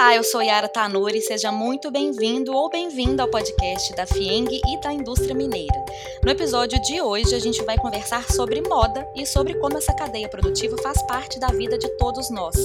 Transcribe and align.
Olá, 0.00 0.16
eu 0.16 0.24
sou 0.24 0.40
Yara 0.40 0.66
Tanuri, 0.66 1.20
seja 1.20 1.52
muito 1.52 1.90
bem-vindo 1.90 2.54
ou 2.54 2.70
bem-vinda 2.70 3.22
ao 3.22 3.28
podcast 3.28 3.94
da 3.94 4.06
FIENG 4.06 4.58
e 4.66 4.80
da 4.80 4.90
indústria 4.90 5.34
mineira. 5.34 5.84
No 6.24 6.30
episódio 6.30 6.80
de 6.80 7.02
hoje, 7.02 7.34
a 7.34 7.38
gente 7.38 7.62
vai 7.64 7.76
conversar 7.76 8.24
sobre 8.32 8.62
moda 8.62 9.06
e 9.14 9.26
sobre 9.26 9.52
como 9.58 9.76
essa 9.76 9.92
cadeia 9.92 10.26
produtiva 10.26 10.74
faz 10.82 11.02
parte 11.02 11.38
da 11.38 11.48
vida 11.48 11.76
de 11.76 11.86
todos 11.98 12.30
nós, 12.30 12.56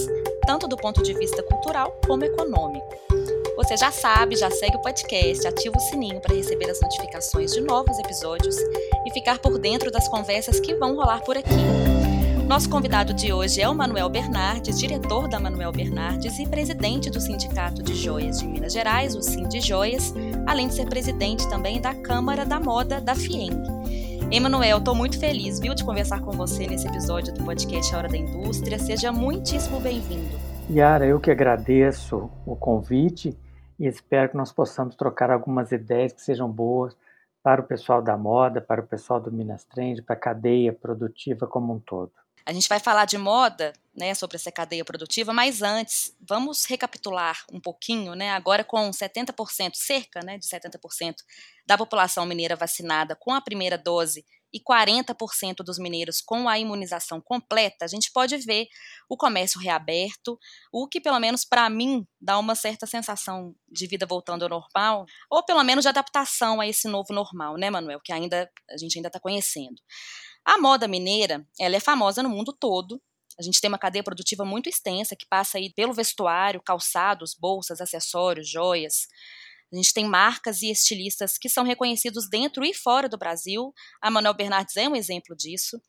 tanto 0.46 0.66
do 0.66 0.78
ponto 0.78 1.02
de 1.02 1.12
vista 1.12 1.42
cultural 1.42 2.00
como 2.06 2.24
econômico. 2.24 2.88
Você 3.56 3.76
já 3.76 3.90
sabe, 3.90 4.34
já 4.34 4.50
segue 4.50 4.78
o 4.78 4.82
podcast, 4.82 5.46
ativa 5.46 5.76
o 5.76 5.80
sininho 5.80 6.22
para 6.22 6.34
receber 6.34 6.70
as 6.70 6.80
notificações 6.80 7.52
de 7.52 7.60
novos 7.60 7.98
episódios 7.98 8.56
e 9.06 9.12
ficar 9.12 9.38
por 9.40 9.58
dentro 9.58 9.90
das 9.90 10.08
conversas 10.08 10.58
que 10.58 10.74
vão 10.74 10.96
rolar 10.96 11.20
por 11.20 11.36
aqui. 11.36 11.85
Nosso 12.46 12.70
convidado 12.70 13.12
de 13.12 13.32
hoje 13.32 13.60
é 13.60 13.68
o 13.68 13.74
Manuel 13.74 14.08
Bernardes, 14.08 14.78
diretor 14.78 15.28
da 15.28 15.40
Manuel 15.40 15.72
Bernardes 15.72 16.38
e 16.38 16.48
presidente 16.48 17.10
do 17.10 17.20
Sindicato 17.20 17.82
de 17.82 17.92
Joias 17.92 18.38
de 18.38 18.46
Minas 18.46 18.72
Gerais, 18.72 19.16
o 19.16 19.20
Sind 19.20 19.60
Joias, 19.60 20.14
além 20.46 20.68
de 20.68 20.74
ser 20.74 20.88
presidente 20.88 21.48
também 21.50 21.80
da 21.80 21.92
Câmara 21.92 22.46
da 22.46 22.60
Moda 22.60 23.00
da 23.00 23.16
FIENG. 23.16 23.56
Emanuel, 24.30 24.78
estou 24.78 24.94
muito 24.94 25.18
feliz, 25.18 25.58
viu, 25.58 25.74
de 25.74 25.84
conversar 25.84 26.20
com 26.20 26.30
você 26.30 26.68
nesse 26.68 26.86
episódio 26.86 27.34
do 27.34 27.44
podcast 27.44 27.92
A 27.92 27.98
Hora 27.98 28.08
da 28.08 28.16
Indústria. 28.16 28.78
Seja 28.78 29.10
muitíssimo 29.10 29.80
bem-vindo. 29.80 30.38
Yara, 30.70 31.04
eu 31.04 31.18
que 31.18 31.32
agradeço 31.32 32.30
o 32.46 32.54
convite 32.54 33.36
e 33.76 33.88
espero 33.88 34.28
que 34.28 34.36
nós 34.36 34.52
possamos 34.52 34.94
trocar 34.94 35.32
algumas 35.32 35.72
ideias 35.72 36.12
que 36.12 36.22
sejam 36.22 36.48
boas 36.48 36.96
para 37.42 37.60
o 37.60 37.64
pessoal 37.64 38.00
da 38.00 38.16
moda, 38.16 38.60
para 38.60 38.80
o 38.80 38.86
pessoal 38.86 39.18
do 39.18 39.32
Minas 39.32 39.64
Trend, 39.64 40.00
para 40.02 40.14
a 40.14 40.18
cadeia 40.18 40.72
produtiva 40.72 41.48
como 41.48 41.74
um 41.74 41.80
todo. 41.80 42.12
A 42.46 42.52
gente 42.52 42.68
vai 42.68 42.78
falar 42.78 43.06
de 43.06 43.18
moda, 43.18 43.72
né, 43.92 44.14
sobre 44.14 44.36
essa 44.36 44.52
cadeia 44.52 44.84
produtiva, 44.84 45.32
mas 45.32 45.62
antes, 45.62 46.14
vamos 46.20 46.64
recapitular 46.64 47.44
um 47.50 47.60
pouquinho, 47.60 48.14
né, 48.14 48.30
agora 48.30 48.62
com 48.62 48.88
70%, 48.92 49.74
cerca, 49.74 50.20
né, 50.20 50.38
de 50.38 50.46
70% 50.46 51.24
da 51.66 51.76
população 51.76 52.24
mineira 52.24 52.54
vacinada 52.54 53.16
com 53.16 53.32
a 53.32 53.40
primeira 53.40 53.76
dose 53.76 54.24
e 54.52 54.60
40% 54.60 55.64
dos 55.64 55.76
mineiros 55.76 56.20
com 56.20 56.48
a 56.48 56.56
imunização 56.58 57.20
completa, 57.20 57.84
a 57.84 57.88
gente 57.88 58.12
pode 58.12 58.36
ver 58.36 58.68
o 59.08 59.16
comércio 59.16 59.60
reaberto, 59.60 60.38
o 60.72 60.86
que 60.86 61.00
pelo 61.00 61.18
menos 61.18 61.44
para 61.44 61.68
mim 61.68 62.06
dá 62.20 62.38
uma 62.38 62.54
certa 62.54 62.86
sensação 62.86 63.54
de 63.68 63.88
vida 63.88 64.06
voltando 64.06 64.44
ao 64.44 64.48
normal, 64.48 65.04
ou 65.28 65.44
pelo 65.44 65.64
menos 65.64 65.82
de 65.82 65.88
adaptação 65.88 66.60
a 66.60 66.66
esse 66.66 66.86
novo 66.86 67.12
normal, 67.12 67.56
né, 67.56 67.70
Manuel, 67.70 68.00
que 68.00 68.12
ainda 68.12 68.48
a 68.70 68.76
gente 68.78 68.96
ainda 68.96 69.08
está 69.08 69.18
conhecendo. 69.18 69.82
A 70.46 70.58
moda 70.58 70.86
mineira, 70.86 71.44
ela 71.58 71.74
é 71.74 71.80
famosa 71.80 72.22
no 72.22 72.28
mundo 72.28 72.52
todo. 72.52 73.02
A 73.36 73.42
gente 73.42 73.60
tem 73.60 73.66
uma 73.66 73.76
cadeia 73.76 74.04
produtiva 74.04 74.44
muito 74.44 74.68
extensa 74.68 75.16
que 75.16 75.26
passa 75.28 75.58
aí 75.58 75.74
pelo 75.74 75.92
vestuário, 75.92 76.62
calçados, 76.62 77.34
bolsas, 77.34 77.80
acessórios, 77.80 78.48
joias. 78.48 79.08
A 79.72 79.76
gente 79.76 79.92
tem 79.92 80.04
marcas 80.04 80.62
e 80.62 80.70
estilistas 80.70 81.36
que 81.36 81.48
são 81.48 81.64
reconhecidos 81.64 82.30
dentro 82.30 82.64
e 82.64 82.72
fora 82.72 83.08
do 83.08 83.18
Brasil. 83.18 83.74
A 84.00 84.08
Manuel 84.08 84.34
Bernardes 84.34 84.76
é 84.76 84.88
um 84.88 84.94
exemplo 84.94 85.34
disso. 85.34 85.80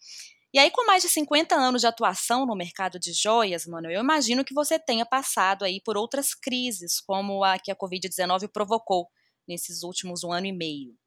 E 0.51 0.57
aí, 0.57 0.71
com 0.71 0.87
mais 0.87 1.03
de 1.03 1.09
50 1.09 1.53
anos 1.53 1.81
de 1.81 1.87
atuação 1.87 2.43
no 2.47 2.55
mercado 2.55 2.99
de 2.99 3.13
joias, 3.13 3.67
Manuel, 3.67 3.93
eu 3.93 4.01
imagino 4.01 4.43
que 4.43 4.55
você 4.55 4.79
tenha 4.79 5.05
passado 5.05 5.65
aí 5.65 5.79
por 5.85 5.95
outras 5.95 6.33
crises, 6.33 6.99
como 6.99 7.43
a 7.43 7.59
que 7.59 7.71
a 7.71 7.75
Covid-19 7.75 8.49
provocou 8.51 9.07
nesses 9.47 9.83
últimos 9.83 10.23
um 10.23 10.31
ano 10.31 10.47
e 10.47 10.51
meio. 10.51 10.97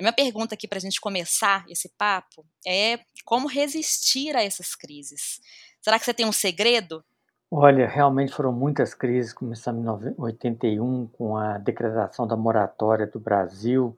A 0.00 0.02
minha 0.02 0.14
pergunta 0.14 0.54
aqui 0.54 0.66
para 0.66 0.78
a 0.78 0.80
gente 0.80 0.98
começar 0.98 1.62
esse 1.68 1.86
papo 1.90 2.42
é 2.66 3.00
como 3.22 3.46
resistir 3.46 4.34
a 4.34 4.42
essas 4.42 4.74
crises. 4.74 5.42
Será 5.78 5.98
que 5.98 6.06
você 6.06 6.14
tem 6.14 6.24
um 6.24 6.32
segredo? 6.32 7.04
Olha, 7.50 7.86
realmente 7.86 8.32
foram 8.32 8.50
muitas 8.50 8.94
crises. 8.94 9.34
Começamos 9.34 10.06
em 10.06 10.14
81 10.16 11.06
com 11.08 11.36
a 11.36 11.58
decretação 11.58 12.26
da 12.26 12.34
moratória 12.34 13.06
do 13.06 13.20
Brasil 13.20 13.94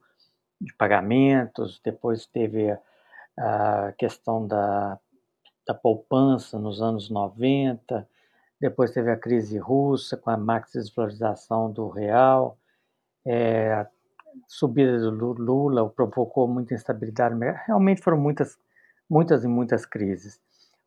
de 0.60 0.74
pagamentos, 0.74 1.80
depois 1.84 2.26
teve 2.26 2.76
a 3.38 3.92
questão 3.96 4.44
da, 4.44 4.98
da 5.64 5.72
poupança 5.72 6.58
nos 6.58 6.82
anos 6.82 7.10
90, 7.10 8.08
depois 8.60 8.90
teve 8.90 9.12
a 9.12 9.16
crise 9.16 9.56
russa 9.56 10.16
com 10.16 10.30
a 10.30 10.36
maxi-desvalorização 10.36 11.70
do 11.70 11.88
real, 11.88 12.58
é, 13.24 13.86
subida 14.46 14.98
do 15.10 15.32
Lula 15.32 15.88
provocou 15.90 16.46
muita 16.48 16.74
instabilidade. 16.74 17.34
Realmente 17.66 18.02
foram 18.02 18.18
muitas, 18.18 18.58
muitas 19.08 19.44
e 19.44 19.48
muitas 19.48 19.86
crises. 19.86 20.40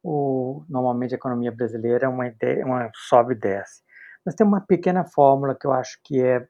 O, 0.03 0.63
normalmente 0.69 1.13
a 1.13 1.17
economia 1.17 1.51
brasileira 1.51 2.05
é 2.05 2.09
uma, 2.09 2.27
ideia, 2.27 2.65
uma 2.65 2.91
sobe 2.93 3.33
e 3.33 3.37
desce. 3.37 3.81
Mas 4.25 4.35
tem 4.35 4.45
uma 4.45 4.61
pequena 4.61 5.03
fórmula 5.03 5.55
que 5.55 5.65
eu 5.65 5.71
acho 5.71 5.99
que 6.03 6.21
é 6.21 6.47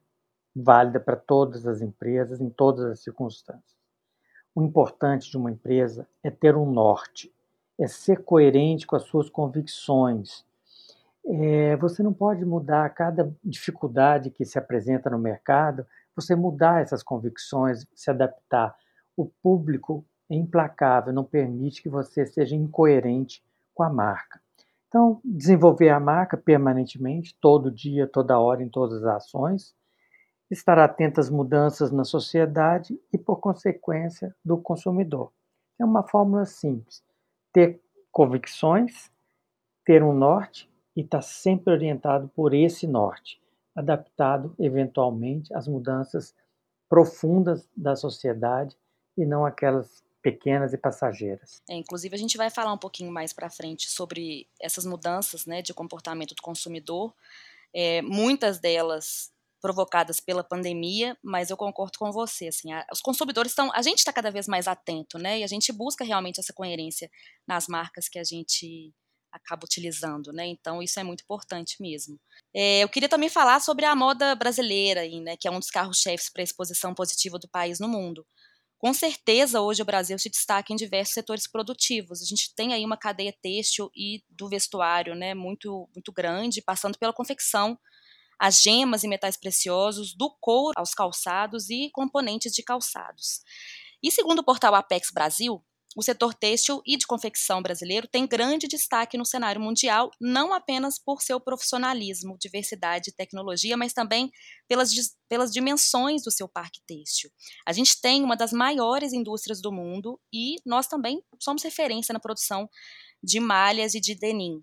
válida 0.55 0.99
para 0.99 1.15
todas 1.15 1.67
as 1.67 1.81
empresas, 1.81 2.39
em 2.39 2.49
todas 2.49 2.85
as 2.85 2.99
circunstâncias. 3.01 3.75
O 4.53 4.63
importante 4.63 5.29
de 5.29 5.37
uma 5.37 5.51
empresa 5.51 6.07
é 6.23 6.31
ter 6.31 6.55
um 6.55 6.69
norte, 6.69 7.33
é 7.77 7.87
ser 7.87 8.23
coerente 8.23 8.87
com 8.87 8.95
as 8.95 9.03
suas 9.03 9.29
convicções. 9.29 10.45
É, 11.25 11.75
você 11.75 12.01
não 12.01 12.13
pode 12.13 12.45
mudar 12.45 12.89
cada 12.91 13.29
dificuldade 13.43 14.29
que 14.29 14.45
se 14.45 14.57
apresenta 14.57 15.09
no 15.09 15.19
mercado 15.19 15.85
você 16.15 16.35
mudar 16.35 16.81
essas 16.81 17.03
convicções, 17.03 17.85
se 17.93 18.09
adaptar. 18.09 18.75
O 19.17 19.25
público 19.25 20.05
é 20.29 20.35
implacável, 20.35 21.13
não 21.13 21.23
permite 21.23 21.81
que 21.81 21.89
você 21.89 22.25
seja 22.25 22.55
incoerente 22.55 23.43
com 23.73 23.83
a 23.83 23.89
marca. 23.89 24.41
Então, 24.87 25.19
desenvolver 25.23 25.89
a 25.89 25.99
marca 25.99 26.37
permanentemente, 26.37 27.35
todo 27.41 27.71
dia, 27.71 28.07
toda 28.07 28.39
hora, 28.39 28.63
em 28.63 28.69
todas 28.69 29.03
as 29.03 29.15
ações, 29.15 29.75
estar 30.49 30.79
atento 30.79 31.19
às 31.19 31.29
mudanças 31.29 31.91
na 31.91 32.03
sociedade 32.03 32.99
e, 33.11 33.17
por 33.17 33.37
consequência, 33.37 34.33
do 34.43 34.57
consumidor. 34.57 35.31
É 35.79 35.83
uma 35.83 36.03
fórmula 36.03 36.45
simples: 36.45 37.03
ter 37.51 37.81
convicções, 38.11 39.11
ter 39.83 40.01
um 40.01 40.13
norte 40.13 40.71
e 40.95 41.01
estar 41.01 41.21
sempre 41.21 41.73
orientado 41.73 42.29
por 42.29 42.53
esse 42.53 42.87
norte 42.87 43.41
adaptado 43.75 44.55
eventualmente 44.57 45.53
às 45.53 45.67
mudanças 45.67 46.33
profundas 46.87 47.67
da 47.75 47.95
sociedade 47.95 48.75
e 49.17 49.25
não 49.25 49.45
aquelas 49.45 50.03
pequenas 50.21 50.73
e 50.73 50.77
passageiras. 50.77 51.61
É, 51.69 51.75
inclusive 51.75 52.15
a 52.15 52.17
gente 52.17 52.37
vai 52.37 52.49
falar 52.49 52.73
um 52.73 52.77
pouquinho 52.77 53.11
mais 53.11 53.31
para 53.31 53.49
frente 53.49 53.89
sobre 53.89 54.47
essas 54.59 54.85
mudanças, 54.85 55.45
né, 55.45 55.61
de 55.61 55.73
comportamento 55.73 56.33
do 56.33 56.41
consumidor, 56.41 57.13
é, 57.73 58.01
muitas 58.01 58.57
delas 58.59 59.31
provocadas 59.61 60.19
pela 60.19 60.43
pandemia, 60.43 61.17
mas 61.23 61.49
eu 61.49 61.57
concordo 61.57 61.97
com 61.97 62.11
você, 62.11 62.47
assim, 62.47 62.71
a, 62.71 62.85
os 62.91 63.01
consumidores 63.01 63.51
estão, 63.51 63.71
a 63.73 63.81
gente 63.81 63.99
está 63.99 64.13
cada 64.13 64.31
vez 64.31 64.47
mais 64.47 64.67
atento, 64.67 65.19
né, 65.19 65.39
e 65.39 65.43
a 65.43 65.47
gente 65.47 65.71
busca 65.71 66.03
realmente 66.03 66.39
essa 66.39 66.53
coerência 66.53 67.09
nas 67.47 67.67
marcas 67.67 68.07
que 68.07 68.17
a 68.17 68.23
gente 68.23 68.93
acaba 69.35 69.65
utilizando, 69.65 70.31
né? 70.31 70.47
Então 70.47 70.81
isso 70.81 70.99
é 70.99 71.03
muito 71.03 71.21
importante 71.23 71.75
mesmo. 71.81 72.19
É, 72.53 72.83
eu 72.83 72.89
queria 72.89 73.09
também 73.09 73.29
falar 73.29 73.59
sobre 73.59 73.85
a 73.85 73.95
moda 73.95 74.33
brasileira, 74.33 75.01
né, 75.21 75.35
que 75.37 75.47
é 75.47 75.51
um 75.51 75.59
dos 75.59 75.69
carros-chefes 75.69 76.29
para 76.29 76.41
a 76.41 76.43
exposição 76.43 76.93
positiva 76.93 77.37
do 77.37 77.49
país 77.49 77.79
no 77.79 77.87
mundo. 77.87 78.25
Com 78.77 78.93
certeza, 78.93 79.61
hoje 79.61 79.81
o 79.81 79.85
Brasil 79.85 80.17
se 80.19 80.29
destaca 80.29 80.71
em 80.71 80.75
diversos 80.75 81.13
setores 81.13 81.49
produtivos. 81.49 82.21
A 82.21 82.25
gente 82.25 82.53
tem 82.55 82.73
aí 82.73 82.85
uma 82.85 82.97
cadeia 82.97 83.33
têxtil 83.41 83.89
e 83.95 84.23
do 84.29 84.47
vestuário 84.47 85.15
né, 85.15 85.33
muito, 85.33 85.89
muito 85.93 86.11
grande, 86.11 86.61
passando 86.61 86.97
pela 86.97 87.13
confecção, 87.13 87.77
as 88.39 88.61
gemas 88.61 89.03
e 89.03 89.07
metais 89.07 89.37
preciosos, 89.37 90.13
do 90.13 90.29
couro 90.39 90.73
aos 90.75 90.93
calçados 90.93 91.69
e 91.69 91.89
componentes 91.91 92.51
de 92.51 92.61
calçados. 92.63 93.41
E 94.03 94.11
segundo 94.11 94.39
o 94.39 94.43
portal 94.43 94.75
Apex 94.75 95.09
Brasil, 95.11 95.63
o 95.95 96.03
setor 96.03 96.33
têxtil 96.33 96.81
e 96.85 96.97
de 96.97 97.07
confecção 97.07 97.61
brasileiro 97.61 98.05
tem 98.05 98.27
grande 98.27 98.67
destaque 98.67 99.17
no 99.17 99.25
cenário 99.25 99.61
mundial, 99.61 100.11
não 100.19 100.53
apenas 100.53 100.99
por 100.99 101.21
seu 101.21 101.39
profissionalismo, 101.39 102.37
diversidade 102.37 103.09
e 103.09 103.13
tecnologia, 103.13 103.77
mas 103.77 103.93
também 103.93 104.29
pelas, 104.67 104.91
pelas 105.29 105.53
dimensões 105.53 106.21
do 106.21 106.31
seu 106.31 106.49
parque 106.49 106.81
têxtil. 106.85 107.31
A 107.65 107.71
gente 107.71 108.01
tem 108.01 108.23
uma 108.23 108.35
das 108.35 108.51
maiores 108.51 109.13
indústrias 109.13 109.61
do 109.61 109.71
mundo 109.71 110.19
e 110.33 110.57
nós 110.65 110.85
também 110.85 111.23
somos 111.39 111.63
referência 111.63 112.11
na 112.11 112.19
produção 112.19 112.69
de 113.23 113.39
malhas 113.39 113.95
e 113.95 114.01
de 114.01 114.15
denim. 114.15 114.61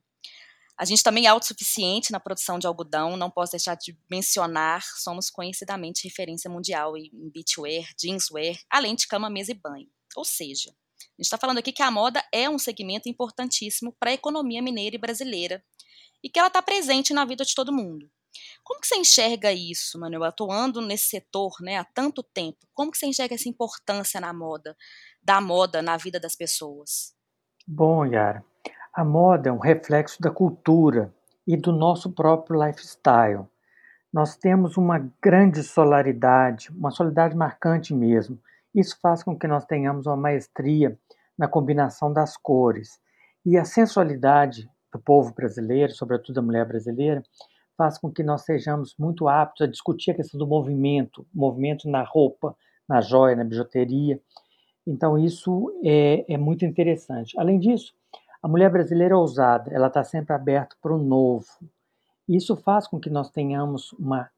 A 0.77 0.85
gente 0.85 1.03
também 1.03 1.27
é 1.27 1.29
autossuficiente 1.29 2.12
na 2.12 2.21
produção 2.21 2.59
de 2.59 2.67
algodão, 2.67 3.17
não 3.17 3.31
posso 3.31 3.53
deixar 3.53 3.75
de 3.75 3.97
mencionar, 4.11 4.83
somos 4.97 5.31
conhecidamente 5.31 6.06
referência 6.06 6.51
mundial 6.51 6.97
em 6.97 7.31
beachwear, 7.33 7.89
jeanswear, 7.99 8.56
além 8.69 8.95
de 8.95 9.06
cama, 9.06 9.31
mesa 9.31 9.53
e 9.53 9.55
banho. 9.55 9.89
Ou 10.17 10.25
seja, 10.25 10.75
a 11.11 11.23
gente 11.23 11.27
está 11.27 11.39
falando 11.39 11.59
aqui 11.59 11.73
que 11.73 11.83
a 11.83 11.91
moda 11.91 12.23
é 12.33 12.49
um 12.49 12.59
segmento 12.59 13.09
importantíssimo 13.09 13.95
para 13.99 14.11
a 14.11 14.15
economia 14.15 14.63
mineira 14.63 14.97
e 14.97 14.99
brasileira 14.99 15.63
e 16.23 16.29
que 16.29 16.39
ela 16.39 16.49
está 16.49 16.63
presente 16.63 17.13
na 17.13 17.25
vida 17.25 17.45
de 17.45 17.55
todo 17.55 17.73
mundo. 17.73 18.11
Como 18.65 18.81
que 18.81 18.87
você 18.87 18.97
enxerga 18.97 19.53
isso, 19.53 19.99
Manuel, 19.99 20.25
atuando 20.25 20.81
nesse 20.81 21.09
setor 21.09 21.53
né, 21.61 21.79
há 21.79 21.85
tanto 21.85 22.23
tempo? 22.23 22.59
Como 22.73 22.91
que 22.91 22.99
você 22.99 23.07
enxerga 23.07 23.35
essa 23.35 23.49
importância 23.49 24.21
na 24.21 24.33
moda, 24.33 24.77
da 25.23 25.41
moda 25.41 25.83
na 25.83 25.97
vida 25.97 26.19
das 26.19 26.35
pessoas? 26.35 27.15
Bom, 27.67 28.07
Yara, 28.07 28.45
a 28.93 29.05
moda 29.05 29.49
é 29.49 29.53
um 29.53 29.59
reflexo 29.59 30.21
da 30.21 30.31
cultura 30.31 31.15
e 31.47 31.57
do 31.57 31.73
nosso 31.73 32.11
próprio 32.11 32.63
lifestyle. 32.63 33.47
nós 34.13 34.37
temos 34.37 34.77
uma 34.77 34.99
grande 35.23 35.63
solaridade, 35.63 36.71
uma 36.71 36.91
solaridade 36.91 37.35
marcante 37.35 37.95
mesmo. 37.95 38.39
Isso 38.75 38.99
faz 39.01 39.23
com 39.23 39.39
que 39.39 39.47
nós 39.47 39.65
tenhamos 39.65 40.07
uma 40.07 40.17
maestria 40.17 40.99
na 41.37 41.49
combinação 41.49 42.13
das 42.13 42.37
cores. 42.37 42.99
E 43.45 43.59
a 43.59 43.65
sensualidade 43.65 44.69
do 44.93 44.99
povo 44.99 45.35
brasileiro, 45.35 45.93
sobretudo 45.93 46.37
da 46.37 46.43
mulher 46.43 46.67
brasileira, 46.67 47.23
faz 47.77 47.99
com 47.99 48.11
que 48.11 48.23
nós 48.23 48.43
sejamos 48.43 48.95
muito 48.99 49.29
aptos 49.29 49.67
a 49.67 49.71
discutir 49.71 50.13
a 50.13 50.15
questão 50.15 50.39
do 50.39 50.47
movimento, 50.47 51.27
movimento 51.35 51.89
na 51.89 52.03
roupa, 52.03 52.55
na 52.89 53.01
joia, 53.01 53.35
na 53.35 53.45
bijuteria. 53.45 54.21
Então, 54.87 55.19
isso 55.19 55.73
é, 55.85 56.25
é 56.33 56.37
muito 56.37 56.65
interessante. 56.65 57.39
Além 57.39 57.59
disso, 57.59 57.95
a 58.43 58.49
mulher 58.49 58.71
brasileira 58.71 59.15
é 59.15 59.17
ousada, 59.17 59.71
ela 59.73 59.87
está 59.87 60.03
sempre 60.05 60.35
aberta 60.35 60.77
para 60.83 60.93
o 60.93 60.99
novo. 60.99 61.47
Isso 62.29 62.57
faz 62.57 62.87
com 62.87 63.01
que 63.01 63.11
nós 63.11 63.31
tenhamos 63.31 63.93
uma, 63.95 64.31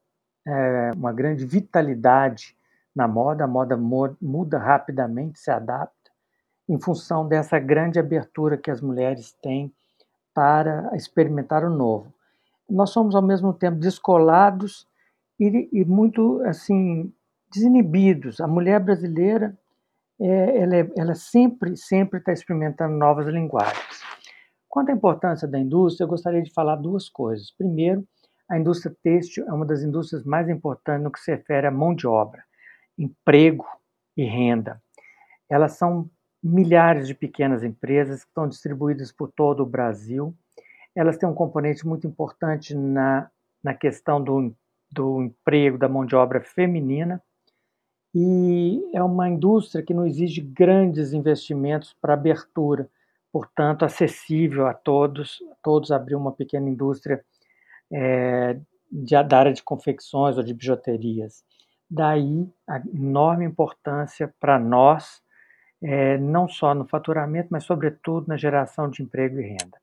é, 0.47 0.91
uma 0.95 1.11
grande 1.11 1.45
vitalidade 1.45 2.55
na 2.95 3.07
moda, 3.07 3.43
a 3.43 3.47
moda 3.47 3.75
muda 3.75 4.57
rapidamente, 4.57 5.39
se 5.39 5.51
adapta, 5.51 6.11
em 6.67 6.79
função 6.79 7.27
dessa 7.27 7.59
grande 7.59 7.99
abertura 7.99 8.57
que 8.57 8.71
as 8.71 8.81
mulheres 8.81 9.33
têm 9.41 9.71
para 10.33 10.91
experimentar 10.95 11.63
o 11.63 11.69
novo. 11.69 12.13
Nós 12.69 12.89
somos 12.89 13.15
ao 13.15 13.21
mesmo 13.21 13.53
tempo 13.53 13.77
descolados 13.77 14.87
e, 15.39 15.69
e 15.71 15.85
muito 15.85 16.41
assim 16.45 17.13
desinibidos. 17.53 18.41
A 18.41 18.47
mulher 18.47 18.79
brasileira, 18.79 19.55
é, 20.19 20.61
ela, 20.61 20.75
é, 20.75 20.91
ela 20.97 21.15
sempre 21.15 21.77
sempre 21.77 22.19
está 22.19 22.33
experimentando 22.33 22.95
novas 22.95 23.27
linguagens. 23.27 24.01
Quanto 24.67 24.89
à 24.89 24.93
importância 24.93 25.47
da 25.47 25.59
indústria, 25.59 26.03
eu 26.03 26.09
gostaria 26.09 26.41
de 26.41 26.51
falar 26.51 26.75
duas 26.75 27.07
coisas. 27.07 27.51
Primeiro, 27.51 28.05
a 28.49 28.59
indústria 28.59 28.95
têxtil 29.01 29.45
é 29.47 29.53
uma 29.53 29.65
das 29.65 29.81
indústrias 29.81 30.23
mais 30.25 30.49
importantes 30.49 31.03
no 31.03 31.11
que 31.11 31.19
se 31.19 31.31
refere 31.31 31.67
à 31.67 31.71
mão 31.71 31.95
de 31.95 32.05
obra, 32.05 32.43
emprego 32.97 33.65
e 34.15 34.23
renda. 34.23 34.81
Elas 35.49 35.73
são 35.73 36.09
milhares 36.41 37.07
de 37.07 37.13
pequenas 37.13 37.63
empresas 37.63 38.23
que 38.23 38.29
estão 38.29 38.47
distribuídas 38.47 39.11
por 39.11 39.31
todo 39.31 39.61
o 39.61 39.65
Brasil. 39.65 40.35
Elas 40.95 41.17
têm 41.17 41.27
um 41.27 41.33
componente 41.33 41.85
muito 41.87 42.07
importante 42.07 42.75
na, 42.75 43.29
na 43.63 43.73
questão 43.73 44.23
do, 44.23 44.55
do 44.91 45.23
emprego, 45.23 45.77
da 45.77 45.89
mão 45.89 46.05
de 46.05 46.15
obra 46.15 46.41
feminina, 46.41 47.21
e 48.17 48.81
é 48.93 49.03
uma 49.03 49.27
indústria 49.27 49.83
que 49.83 49.93
não 49.93 50.07
exige 50.07 50.39
grandes 50.39 51.11
investimentos 51.11 51.93
para 51.99 52.13
abertura, 52.13 52.89
portanto, 53.29 53.83
acessível 53.83 54.67
a 54.67 54.73
todos, 54.73 55.39
todos 55.61 55.91
abrir 55.91 56.15
uma 56.15 56.31
pequena 56.31 56.69
indústria 56.69 57.21
é, 57.91 58.57
de, 58.89 59.21
da 59.23 59.37
área 59.37 59.53
de 59.53 59.61
confecções 59.61 60.37
ou 60.37 60.43
de 60.43 60.53
bijuterias. 60.53 61.43
Daí 61.95 62.45
a 62.67 62.77
enorme 62.93 63.45
importância 63.45 64.27
para 64.37 64.59
nós, 64.59 65.21
é, 65.81 66.17
não 66.17 66.45
só 66.45 66.75
no 66.75 66.85
faturamento, 66.85 67.47
mas 67.49 67.63
sobretudo 67.63 68.27
na 68.27 68.35
geração 68.35 68.89
de 68.89 69.01
emprego 69.01 69.39
e 69.39 69.43
renda. 69.43 69.79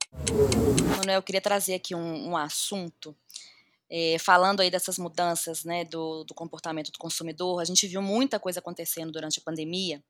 Manuel, 0.98 1.16
eu 1.16 1.22
queria 1.22 1.40
trazer 1.40 1.72
aqui 1.72 1.94
um, 1.94 2.28
um 2.28 2.36
assunto, 2.36 3.16
é, 3.88 4.18
falando 4.18 4.60
aí 4.60 4.70
dessas 4.70 4.98
mudanças 4.98 5.64
né, 5.64 5.86
do, 5.86 6.22
do 6.24 6.34
comportamento 6.34 6.92
do 6.92 6.98
consumidor, 6.98 7.62
a 7.62 7.64
gente 7.64 7.86
viu 7.86 8.02
muita 8.02 8.38
coisa 8.38 8.60
acontecendo 8.60 9.10
durante 9.10 9.38
a 9.38 9.42
pandemia, 9.42 10.02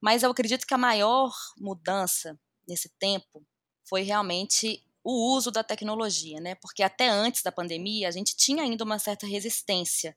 mas 0.00 0.24
eu 0.24 0.32
acredito 0.32 0.66
que 0.66 0.74
a 0.74 0.78
maior 0.78 1.32
mudança 1.56 2.36
nesse 2.66 2.88
tempo 2.98 3.40
foi 3.84 4.02
realmente 4.02 4.82
o 5.04 5.36
uso 5.36 5.52
da 5.52 5.62
tecnologia, 5.62 6.40
né? 6.40 6.56
Porque 6.56 6.82
até 6.82 7.08
antes 7.08 7.42
da 7.42 7.52
pandemia 7.52 8.08
a 8.08 8.10
gente 8.10 8.36
tinha 8.36 8.64
ainda 8.64 8.82
uma 8.82 8.98
certa 8.98 9.26
resistência 9.26 10.16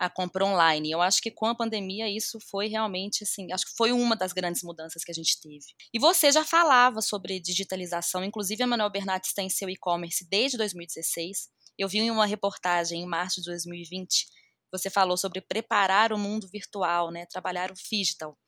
a 0.00 0.08
compra 0.08 0.46
online. 0.46 0.90
Eu 0.90 1.02
acho 1.02 1.20
que 1.20 1.30
com 1.30 1.44
a 1.44 1.54
pandemia 1.54 2.08
isso 2.08 2.38
foi 2.40 2.68
realmente 2.68 3.22
assim, 3.22 3.52
acho 3.52 3.66
que 3.66 3.76
foi 3.76 3.92
uma 3.92 4.16
das 4.16 4.32
grandes 4.32 4.62
mudanças 4.62 5.04
que 5.04 5.10
a 5.10 5.14
gente 5.14 5.38
teve. 5.38 5.66
E 5.92 5.98
você 5.98 6.32
já 6.32 6.42
falava 6.42 7.02
sobre 7.02 7.38
digitalização, 7.38 8.24
inclusive 8.24 8.62
a 8.62 8.66
Manuel 8.66 8.90
Bernardes 8.90 9.34
tem 9.34 9.50
seu 9.50 9.68
e-commerce 9.68 10.26
desde 10.30 10.56
2016. 10.56 11.50
Eu 11.78 11.86
vi 11.86 11.98
em 11.98 12.10
uma 12.10 12.24
reportagem 12.24 13.02
em 13.02 13.06
março 13.06 13.42
de 13.42 13.50
2020, 13.50 14.26
você 14.72 14.88
falou 14.88 15.18
sobre 15.18 15.42
preparar 15.42 16.12
o 16.14 16.18
mundo 16.18 16.48
virtual, 16.48 17.10
né, 17.10 17.26
trabalhar 17.26 17.70
o 17.70 17.74
digital, 17.74 18.38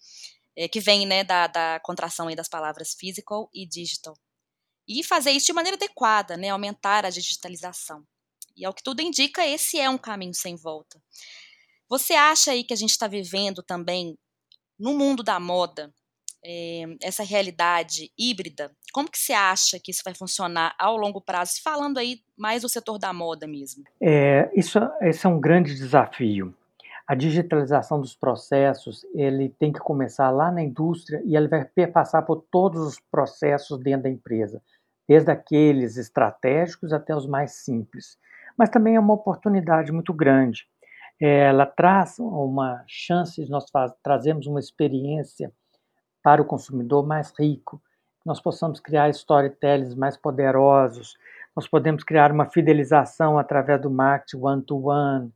é, 0.56 0.66
que 0.68 0.80
vem 0.80 1.04
né, 1.04 1.22
da, 1.22 1.48
da 1.48 1.80
contração 1.80 2.34
das 2.34 2.48
palavras 2.48 2.94
physical 2.98 3.50
e 3.52 3.66
digital. 3.66 4.14
E 4.88 5.04
fazer 5.04 5.32
isso 5.32 5.46
de 5.46 5.52
maneira 5.52 5.76
adequada, 5.76 6.36
né, 6.36 6.48
aumentar 6.48 7.04
a 7.04 7.10
digitalização. 7.10 8.06
E 8.56 8.64
ao 8.64 8.74
que 8.74 8.82
tudo 8.82 9.00
indica, 9.00 9.46
esse 9.46 9.78
é 9.78 9.88
um 9.88 9.98
caminho 9.98 10.34
sem 10.34 10.56
volta. 10.56 11.00
Você 11.88 12.14
acha 12.14 12.52
aí 12.52 12.64
que 12.64 12.72
a 12.72 12.76
gente 12.76 12.90
está 12.90 13.06
vivendo 13.06 13.62
também 13.62 14.16
no 14.78 14.94
mundo 14.94 15.22
da 15.22 15.38
moda 15.38 15.92
é, 16.44 16.84
essa 17.02 17.22
realidade 17.22 18.10
híbrida? 18.18 18.70
Como 18.92 19.10
que 19.10 19.18
você 19.18 19.32
acha 19.32 19.78
que 19.78 19.90
isso 19.90 20.02
vai 20.04 20.14
funcionar 20.14 20.74
ao 20.78 20.96
longo 20.96 21.20
prazo? 21.20 21.62
Falando 21.62 21.98
aí 21.98 22.20
mais 22.36 22.62
do 22.62 22.68
setor 22.68 22.98
da 22.98 23.12
moda 23.12 23.46
mesmo. 23.46 23.84
É, 24.00 24.50
isso, 24.54 24.78
esse 25.00 25.26
é 25.26 25.28
um 25.28 25.40
grande 25.40 25.74
desafio. 25.74 26.54
A 27.06 27.14
digitalização 27.14 28.00
dos 28.00 28.14
processos 28.14 29.04
ele 29.14 29.48
tem 29.48 29.72
que 29.72 29.80
começar 29.80 30.30
lá 30.30 30.50
na 30.50 30.62
indústria 30.62 31.20
e 31.24 31.36
ele 31.36 31.48
vai 31.48 31.64
passar 31.86 32.22
por 32.22 32.44
todos 32.50 32.80
os 32.80 33.00
processos 33.10 33.78
dentro 33.78 34.04
da 34.04 34.08
empresa, 34.08 34.62
desde 35.08 35.30
aqueles 35.30 35.96
estratégicos 35.96 36.92
até 36.92 37.14
os 37.14 37.26
mais 37.26 37.52
simples. 37.52 38.16
Mas 38.56 38.68
também 38.70 38.96
é 38.96 39.00
uma 39.00 39.14
oportunidade 39.14 39.92
muito 39.92 40.12
grande 40.12 40.66
ela 41.24 41.64
traz 41.66 42.18
uma 42.18 42.82
chance 42.88 43.44
de 43.44 43.48
nós 43.48 43.64
trazermos 44.02 44.48
uma 44.48 44.58
experiência 44.58 45.52
para 46.20 46.42
o 46.42 46.44
consumidor 46.44 47.06
mais 47.06 47.32
rico, 47.38 47.80
nós 48.26 48.40
possamos 48.40 48.80
criar 48.80 49.08
storytellings 49.10 49.94
mais 49.94 50.16
poderosos, 50.16 51.16
nós 51.54 51.68
podemos 51.68 52.02
criar 52.02 52.32
uma 52.32 52.46
fidelização 52.46 53.38
através 53.38 53.80
do 53.80 53.90
marketing 53.90 54.42
one-to-one, 54.42 55.26
-one. 55.26 55.32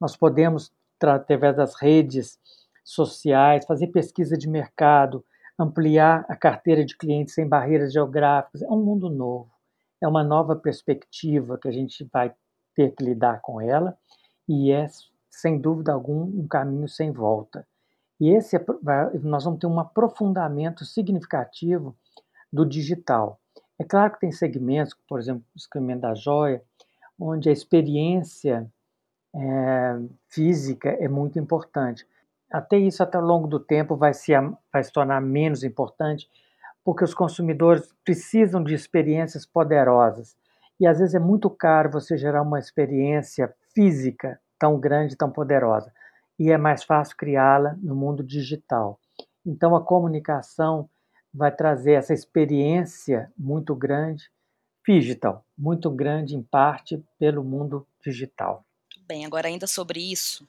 nós 0.00 0.16
podemos, 0.16 0.72
através 1.00 1.56
das 1.56 1.74
redes 1.80 2.38
sociais, 2.84 3.64
fazer 3.64 3.88
pesquisa 3.88 4.36
de 4.36 4.48
mercado, 4.48 5.24
ampliar 5.56 6.24
a 6.28 6.34
carteira 6.34 6.84
de 6.84 6.96
clientes 6.96 7.34
sem 7.34 7.46
barreiras 7.46 7.92
geográficas. 7.92 8.62
É 8.62 8.68
um 8.68 8.82
mundo 8.82 9.08
novo, 9.08 9.50
é 10.00 10.08
uma 10.08 10.24
nova 10.24 10.56
perspectiva 10.56 11.58
que 11.58 11.68
a 11.68 11.72
gente 11.72 12.08
vai 12.12 12.32
ter 12.78 12.94
que 12.94 13.02
lidar 13.02 13.40
com 13.40 13.60
ela 13.60 13.98
e 14.48 14.70
é 14.70 14.86
sem 15.28 15.58
dúvida 15.58 15.92
algum, 15.92 16.22
um 16.22 16.46
caminho 16.46 16.88
sem 16.88 17.10
volta. 17.10 17.66
E 18.20 18.30
esse 18.30 18.54
é, 18.54 18.64
nós 19.20 19.44
vamos 19.44 19.58
ter 19.58 19.66
um 19.66 19.80
aprofundamento 19.80 20.84
significativo 20.84 21.96
do 22.52 22.64
digital. 22.64 23.40
É 23.80 23.84
claro 23.84 24.12
que 24.12 24.20
tem 24.20 24.30
segmentos, 24.30 24.96
por 25.08 25.18
exemplo, 25.18 25.42
o 25.56 25.58
segmento 25.58 26.02
da 26.02 26.14
joia, 26.14 26.62
onde 27.18 27.48
a 27.48 27.52
experiência 27.52 28.70
é, 29.34 29.98
física 30.28 30.88
é 30.88 31.08
muito 31.08 31.36
importante. 31.36 32.06
Até 32.48 32.78
isso, 32.78 33.02
até 33.02 33.18
ao 33.18 33.24
longo 33.24 33.48
do 33.48 33.58
tempo, 33.58 33.96
vai 33.96 34.14
se, 34.14 34.32
vai 34.72 34.84
se 34.84 34.92
tornar 34.92 35.20
menos 35.20 35.64
importante, 35.64 36.28
porque 36.84 37.02
os 37.02 37.12
consumidores 37.12 37.92
precisam 38.04 38.62
de 38.62 38.72
experiências 38.72 39.44
poderosas. 39.44 40.36
E 40.80 40.86
às 40.86 40.98
vezes 40.98 41.14
é 41.14 41.18
muito 41.18 41.50
caro 41.50 41.90
você 41.90 42.16
gerar 42.16 42.42
uma 42.42 42.58
experiência 42.58 43.52
física 43.74 44.40
tão 44.58 44.78
grande, 44.78 45.16
tão 45.16 45.30
poderosa. 45.30 45.92
E 46.38 46.50
é 46.50 46.58
mais 46.58 46.84
fácil 46.84 47.16
criá-la 47.16 47.76
no 47.82 47.94
mundo 47.94 48.22
digital. 48.22 49.00
Então, 49.44 49.74
a 49.74 49.82
comunicação 49.82 50.88
vai 51.32 51.50
trazer 51.50 51.92
essa 51.92 52.14
experiência 52.14 53.32
muito 53.36 53.74
grande, 53.74 54.30
digital, 54.86 55.44
muito 55.56 55.90
grande 55.90 56.34
em 56.34 56.42
parte 56.42 57.02
pelo 57.18 57.44
mundo 57.44 57.86
digital. 58.02 58.64
Bem, 59.06 59.26
agora 59.26 59.48
ainda 59.48 59.66
sobre 59.66 60.00
isso, 60.00 60.46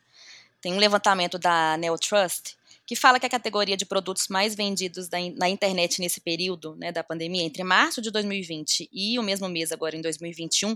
tem 0.61 0.73
um 0.73 0.77
levantamento 0.77 1.37
da 1.37 1.75
Neotrust 1.77 2.57
que 2.89 2.95
fala 2.95 3.19
que 3.19 3.25
a 3.27 3.29
categoria 3.29 3.77
de 3.77 3.85
produtos 3.85 4.27
mais 4.31 4.55
vendidos 4.55 5.07
na 5.37 5.47
internet 5.47 6.01
nesse 6.01 6.19
período 6.19 6.75
né, 6.75 6.91
da 6.91 7.03
pandemia, 7.03 7.43
entre 7.43 7.63
março 7.63 8.01
de 8.01 8.09
2020 8.09 8.89
e 8.91 9.19
o 9.19 9.21
mesmo 9.21 9.47
mês 9.47 9.71
agora 9.71 9.95
em 9.95 10.01
2021, 10.01 10.75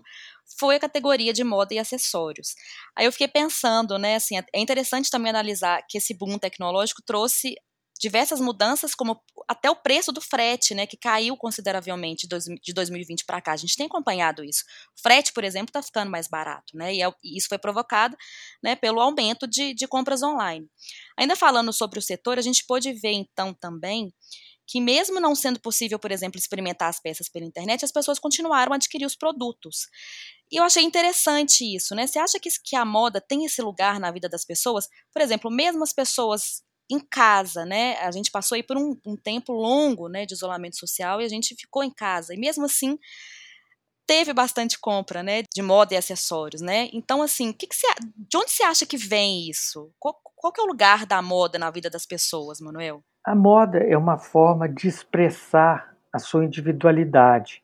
foi 0.60 0.76
a 0.76 0.80
categoria 0.80 1.34
de 1.34 1.44
moda 1.44 1.74
e 1.74 1.80
acessórios. 1.80 2.54
Aí 2.96 3.08
eu 3.08 3.12
fiquei 3.12 3.28
pensando, 3.28 3.98
né, 3.98 4.18
assim, 4.18 4.38
é 4.38 4.60
interessante 4.60 5.10
também 5.10 5.32
analisar 5.32 5.82
que 5.90 5.98
esse 5.98 6.14
boom 6.14 6.38
tecnológico 6.38 7.02
trouxe 7.02 7.56
diversas 8.04 8.42
mudanças, 8.42 8.94
como 8.94 9.18
até 9.48 9.72
o 9.72 9.76
preço 9.78 10.12
do 10.12 10.20
frete, 10.20 10.76
né, 10.76 10.86
que 10.86 10.98
caiu 10.98 11.38
consideravelmente 11.38 12.28
de 12.28 12.74
2020 12.74 13.24
para 13.24 13.40
cá. 13.40 13.54
A 13.54 13.58
gente 13.58 13.78
tem 13.78 13.86
acompanhado 13.86 14.44
isso. 14.44 14.66
O 14.98 15.02
frete, 15.02 15.32
por 15.32 15.42
exemplo, 15.46 15.70
está 15.70 15.82
ficando 15.82 16.12
mais 16.12 16.28
barato, 16.28 16.76
né, 16.76 16.94
é 16.98 17.10
e 17.24 17.38
isso 17.38 17.48
foi 17.48 17.58
provocado 17.58 18.18
né, 18.62 18.76
pelo 18.76 19.00
aumento 19.00 19.48
de, 19.48 19.74
de 19.74 19.88
compras 19.88 20.22
online. 20.22 20.68
Ainda 21.18 21.34
falando 21.34 21.72
sobre 21.72 21.98
o 21.98 22.02
setor, 22.02 22.38
a 22.38 22.42
gente 22.42 22.66
pôde 22.66 22.92
ver 22.92 23.14
então 23.14 23.54
também 23.54 24.14
que 24.68 24.82
mesmo 24.82 25.20
não 25.20 25.36
sendo 25.36 25.60
possível, 25.60 26.00
por 26.00 26.12
exemplo, 26.12 26.38
experimentar 26.38 26.90
as 26.90 27.00
peças 27.00 27.30
pela 27.30 27.46
internet, 27.46 27.84
as 27.84 27.92
pessoas 27.92 28.20
continuaram 28.20 28.74
a 28.74 28.76
adquirir 28.76 29.06
os 29.06 29.16
produtos. 29.16 29.88
E 30.52 30.58
eu 30.58 30.64
achei 30.64 30.84
interessante 30.84 31.64
isso, 31.64 31.94
né? 31.94 32.08
Você 32.08 32.18
acha 32.18 32.40
que, 32.40 32.50
que 32.64 32.76
a 32.76 32.86
moda 32.86 33.22
tem 33.22 33.46
esse 33.46 33.62
lugar 33.62 34.00
na 34.00 34.12
vida 34.12 34.30
das 34.30 34.46
pessoas? 34.46 34.88
Por 35.12 35.22
exemplo, 35.22 35.52
mesmo 35.52 35.84
as 35.84 35.92
pessoas 35.94 36.64
em 36.94 37.00
casa, 37.00 37.66
né? 37.66 37.98
A 37.98 38.12
gente 38.12 38.32
passou 38.32 38.56
aí 38.56 38.64
por 38.64 38.78
um, 38.78 38.96
um 39.06 39.16
tempo 39.16 39.52
longo, 39.52 40.08
né, 40.08 40.26
de 40.26 40.34
isolamento 40.34 40.78
social 40.78 41.22
e 41.22 41.26
a 41.26 41.30
gente 41.30 41.56
ficou 41.56 41.84
em 41.84 41.92
casa. 41.92 42.34
E 42.34 42.38
mesmo 42.38 42.66
assim, 42.66 42.98
teve 44.06 44.34
bastante 44.34 44.80
compra, 44.80 45.24
né, 45.24 45.44
de 45.54 45.62
moda 45.62 45.94
e 45.94 45.98
acessórios, 45.98 46.62
né? 46.62 46.90
Então, 46.94 47.22
assim, 47.22 47.52
que 47.52 47.68
que 47.68 47.76
você, 47.76 47.88
de 48.16 48.38
onde 48.38 48.52
você 48.52 48.64
acha 48.64 48.86
que 48.86 48.98
vem 48.98 49.50
isso? 49.50 49.92
Qual, 50.00 50.16
qual 50.36 50.54
é 50.58 50.62
o 50.62 50.68
lugar 50.68 51.06
da 51.06 51.22
moda 51.22 51.58
na 51.58 51.72
vida 51.72 51.90
das 51.90 52.06
pessoas, 52.06 52.60
Manuel? 52.60 53.04
A 53.26 53.34
moda 53.34 53.80
é 53.80 53.98
uma 53.98 54.18
forma 54.18 54.68
de 54.68 54.88
expressar 54.88 55.96
a 56.12 56.20
sua 56.20 56.46
individualidade 56.46 57.64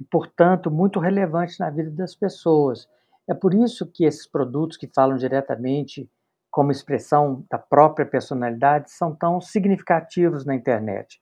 e, 0.00 0.04
portanto, 0.04 0.70
muito 0.70 0.98
relevante 1.00 1.58
na 1.58 1.68
vida 1.68 1.90
das 1.90 2.14
pessoas. 2.14 2.88
É 3.28 3.34
por 3.34 3.52
isso 3.52 3.86
que 3.86 4.04
esses 4.04 4.26
produtos 4.26 4.76
que 4.76 4.88
falam 4.88 5.16
diretamente 5.16 6.08
como 6.50 6.70
expressão 6.70 7.44
da 7.50 7.58
própria 7.58 8.04
personalidade 8.04 8.90
são 8.90 9.14
tão 9.14 9.40
significativos 9.40 10.44
na 10.44 10.54
internet. 10.54 11.20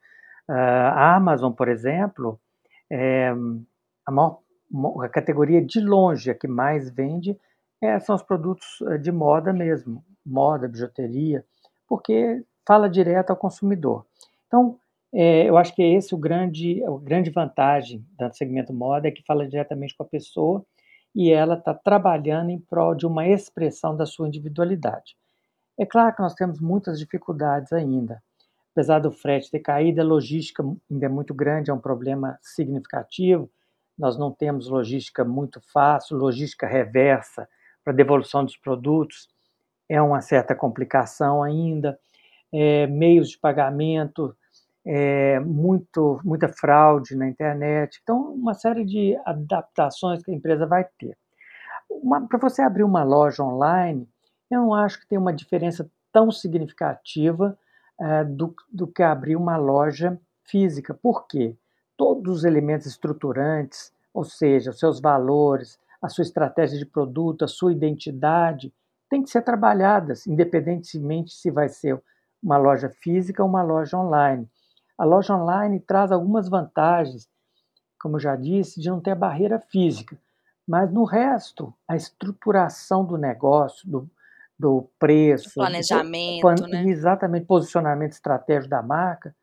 Uh, 0.48 0.52
a 0.52 1.14
Amazon, 1.16 1.52
por 1.52 1.68
exemplo, 1.68 2.40
é 2.90 3.32
a 4.06 4.10
maior 4.10 4.40
a 5.02 5.08
categoria 5.08 5.64
de 5.64 5.80
longe 5.80 6.30
a 6.30 6.34
que 6.34 6.46
mais 6.46 6.90
vende 6.90 7.38
é, 7.80 7.98
são 8.00 8.14
os 8.14 8.22
produtos 8.22 8.80
eh, 8.88 8.98
de 8.98 9.10
moda 9.12 9.52
mesmo, 9.52 10.04
moda, 10.24 10.68
bijuteria, 10.68 11.44
porque 11.88 12.44
fala 12.66 12.88
direto 12.88 13.30
ao 13.30 13.36
consumidor. 13.36 14.04
Então, 14.46 14.78
é, 15.12 15.48
eu 15.48 15.56
acho 15.56 15.74
que 15.74 15.82
é 15.82 15.94
esse 15.94 16.14
o 16.14 16.18
grande, 16.18 16.84
a 16.84 16.90
grande 16.98 17.30
vantagem 17.30 18.04
do 18.18 18.34
segmento 18.34 18.72
moda, 18.72 19.08
é 19.08 19.10
que 19.10 19.24
fala 19.24 19.48
diretamente 19.48 19.96
com 19.96 20.02
a 20.02 20.06
pessoa 20.06 20.64
e 21.18 21.32
ela 21.32 21.54
está 21.54 21.74
trabalhando 21.74 22.50
em 22.50 22.58
prol 22.58 22.94
de 22.94 23.06
uma 23.06 23.26
expressão 23.26 23.96
da 23.96 24.06
sua 24.06 24.28
individualidade. 24.28 25.16
É 25.78 25.84
claro 25.84 26.14
que 26.14 26.22
nós 26.22 26.34
temos 26.34 26.60
muitas 26.60 26.98
dificuldades 26.98 27.72
ainda. 27.72 28.22
Apesar 28.72 29.00
do 29.00 29.10
frete 29.10 29.50
ter 29.50 29.60
caído, 29.60 30.00
a 30.00 30.04
logística 30.04 30.62
ainda 30.90 31.06
é 31.06 31.08
muito 31.08 31.34
grande, 31.34 31.70
é 31.70 31.74
um 31.74 31.80
problema 31.80 32.38
significativo 32.40 33.50
nós 33.98 34.16
não 34.16 34.30
temos 34.30 34.68
logística 34.68 35.24
muito 35.24 35.60
fácil, 35.72 36.16
logística 36.16 36.66
reversa 36.66 37.48
para 37.82 37.92
devolução 37.92 38.44
dos 38.44 38.56
produtos 38.56 39.28
é 39.88 40.00
uma 40.00 40.20
certa 40.20 40.54
complicação 40.54 41.42
ainda, 41.42 41.98
é, 42.52 42.86
meios 42.86 43.30
de 43.30 43.38
pagamento, 43.38 44.36
é, 44.88 45.38
muito, 45.40 46.20
muita 46.24 46.48
fraude 46.48 47.14
na 47.14 47.28
internet, 47.28 48.00
então 48.02 48.32
uma 48.32 48.54
série 48.54 48.84
de 48.84 49.16
adaptações 49.24 50.22
que 50.22 50.30
a 50.30 50.34
empresa 50.34 50.66
vai 50.66 50.84
ter. 50.98 51.16
Para 52.28 52.38
você 52.38 52.62
abrir 52.62 52.84
uma 52.84 53.04
loja 53.04 53.42
online, 53.42 54.08
eu 54.50 54.60
não 54.60 54.74
acho 54.74 55.00
que 55.00 55.06
tem 55.06 55.18
uma 55.18 55.32
diferença 55.32 55.90
tão 56.10 56.30
significativa 56.30 57.58
é, 58.00 58.24
do, 58.24 58.54
do 58.72 58.86
que 58.86 59.02
abrir 59.02 59.36
uma 59.36 59.56
loja 59.56 60.18
física. 60.44 60.94
Por 60.94 61.26
quê? 61.26 61.54
todos 61.98 62.38
os 62.38 62.44
elementos 62.44 62.86
estruturantes, 62.86 63.92
ou 64.14 64.24
seja, 64.24 64.70
os 64.70 64.78
seus 64.78 65.00
valores, 65.00 65.78
a 66.00 66.08
sua 66.08 66.22
estratégia 66.22 66.78
de 66.78 66.86
produto, 66.86 67.44
a 67.44 67.48
sua 67.48 67.72
identidade, 67.72 68.72
tem 69.10 69.22
que 69.22 69.30
ser 69.30 69.42
trabalhadas, 69.42 70.26
independentemente 70.26 71.32
se 71.32 71.50
vai 71.50 71.68
ser 71.68 72.00
uma 72.40 72.56
loja 72.56 72.88
física 72.88 73.42
ou 73.42 73.48
uma 73.48 73.62
loja 73.62 73.98
online. 73.98 74.48
A 74.98 75.04
loja 75.04 75.34
online 75.34 75.78
traz 75.78 76.10
algumas 76.10 76.48
vantagens, 76.48 77.28
como 78.00 78.16
eu 78.16 78.20
já 78.20 78.34
disse, 78.34 78.80
de 78.80 78.88
não 78.88 79.00
ter 79.00 79.14
barreira 79.14 79.60
física, 79.60 80.18
mas 80.66 80.92
no 80.92 81.04
resto, 81.04 81.72
a 81.86 81.96
estruturação 81.96 83.04
do 83.04 83.16
negócio, 83.16 83.88
do, 83.88 84.10
do 84.58 84.90
preço, 84.98 85.54
planejamento, 85.54 86.54
do, 86.56 86.66
né? 86.66 86.82
exatamente 86.84 87.46
posicionamento 87.46 88.12
estratégico 88.12 88.68
da 88.68 88.82
marca, 88.82 89.34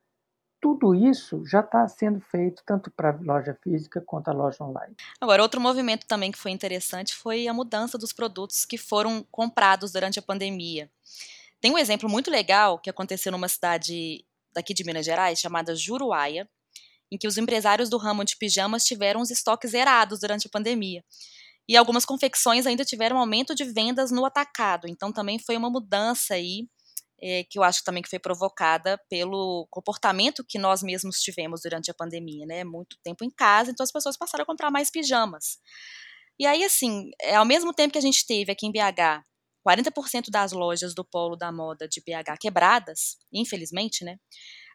tudo 0.61 0.93
isso 0.93 1.45
já 1.45 1.61
está 1.61 1.87
sendo 1.87 2.19
feito 2.19 2.63
tanto 2.65 2.91
para 2.91 3.11
a 3.11 3.19
loja 3.21 3.57
física 3.63 4.01
quanto 4.01 4.29
a 4.29 4.33
loja 4.33 4.63
online. 4.63 4.95
Agora, 5.21 5.41
outro 5.41 5.61
movimento 5.61 6.05
também 6.05 6.31
que 6.31 6.37
foi 6.37 6.51
interessante 6.51 7.13
foi 7.13 7.47
a 7.47 7.53
mudança 7.53 7.97
dos 7.97 8.11
produtos 8.11 8.65
que 8.65 8.77
foram 8.77 9.23
comprados 9.31 9.91
durante 9.91 10.19
a 10.19 10.23
pandemia. 10.23 10.89
Tem 11.61 11.71
um 11.71 11.77
exemplo 11.77 12.09
muito 12.09 12.29
legal 12.29 12.79
que 12.79 12.89
aconteceu 12.89 13.31
numa 13.31 13.47
cidade 13.47 14.25
daqui 14.55 14.73
de 14.73 14.83
Minas 14.83 15.05
Gerais 15.05 15.39
chamada 15.39 15.75
Juruáia, 15.75 16.49
em 17.11 17.17
que 17.17 17.27
os 17.27 17.37
empresários 17.37 17.89
do 17.89 17.97
ramo 17.97 18.23
de 18.23 18.35
pijamas 18.37 18.83
tiveram 18.83 19.21
os 19.21 19.29
estoques 19.29 19.71
zerados 19.71 20.19
durante 20.19 20.47
a 20.47 20.49
pandemia. 20.49 21.03
E 21.67 21.75
algumas 21.75 22.05
confecções 22.05 22.65
ainda 22.65 22.85
tiveram 22.85 23.17
aumento 23.17 23.55
de 23.55 23.63
vendas 23.63 24.11
no 24.11 24.25
atacado. 24.25 24.87
Então 24.87 25.11
também 25.11 25.39
foi 25.39 25.57
uma 25.57 25.69
mudança 25.69 26.35
aí 26.35 26.67
é, 27.21 27.43
que 27.49 27.57
eu 27.57 27.63
acho 27.63 27.83
também 27.83 28.03
que 28.03 28.09
foi 28.09 28.19
provocada 28.19 28.99
pelo 29.09 29.67
comportamento 29.69 30.43
que 30.47 30.59
nós 30.59 30.83
mesmos 30.83 31.19
tivemos 31.19 31.61
durante 31.63 31.89
a 31.89 31.93
pandemia, 31.93 32.45
né? 32.45 32.63
Muito 32.63 32.97
tempo 33.03 33.23
em 33.23 33.29
casa, 33.29 33.71
então 33.71 33.83
as 33.83 33.91
pessoas 33.91 34.17
passaram 34.17 34.43
a 34.43 34.45
comprar 34.45 34.69
mais 34.69 34.91
pijamas. 34.91 35.57
E 36.37 36.45
aí, 36.45 36.63
assim, 36.63 37.09
é, 37.21 37.35
ao 37.35 37.45
mesmo 37.45 37.73
tempo 37.73 37.93
que 37.93 37.97
a 37.97 38.01
gente 38.01 38.25
teve 38.25 38.51
aqui 38.51 38.67
em 38.67 38.71
BH 38.71 39.23
40% 39.65 40.29
das 40.29 40.51
lojas 40.51 40.93
do 40.93 41.03
polo 41.03 41.35
da 41.35 41.51
moda 41.51 41.87
de 41.87 42.01
BH 42.01 42.37
quebradas, 42.39 43.17
infelizmente, 43.33 44.05
né? 44.05 44.17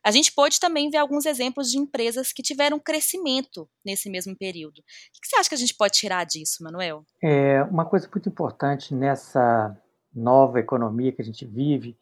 A 0.02 0.10
gente 0.10 0.32
pode 0.32 0.58
também 0.58 0.88
ver 0.88 0.96
alguns 0.96 1.26
exemplos 1.26 1.70
de 1.70 1.78
empresas 1.78 2.32
que 2.32 2.42
tiveram 2.42 2.80
crescimento 2.80 3.68
nesse 3.84 4.08
mesmo 4.08 4.34
período. 4.36 4.78
O 4.78 5.20
que 5.20 5.28
você 5.28 5.36
acha 5.36 5.48
que 5.48 5.54
a 5.54 5.58
gente 5.58 5.76
pode 5.76 5.92
tirar 5.92 6.24
disso, 6.24 6.64
Manuel? 6.64 7.04
É, 7.22 7.62
uma 7.64 7.84
coisa 7.84 8.08
muito 8.10 8.28
importante 8.28 8.94
nessa 8.94 9.76
nova 10.14 10.58
economia 10.58 11.12
que 11.12 11.20
a 11.20 11.24
gente 11.24 11.44
vive 11.44 11.96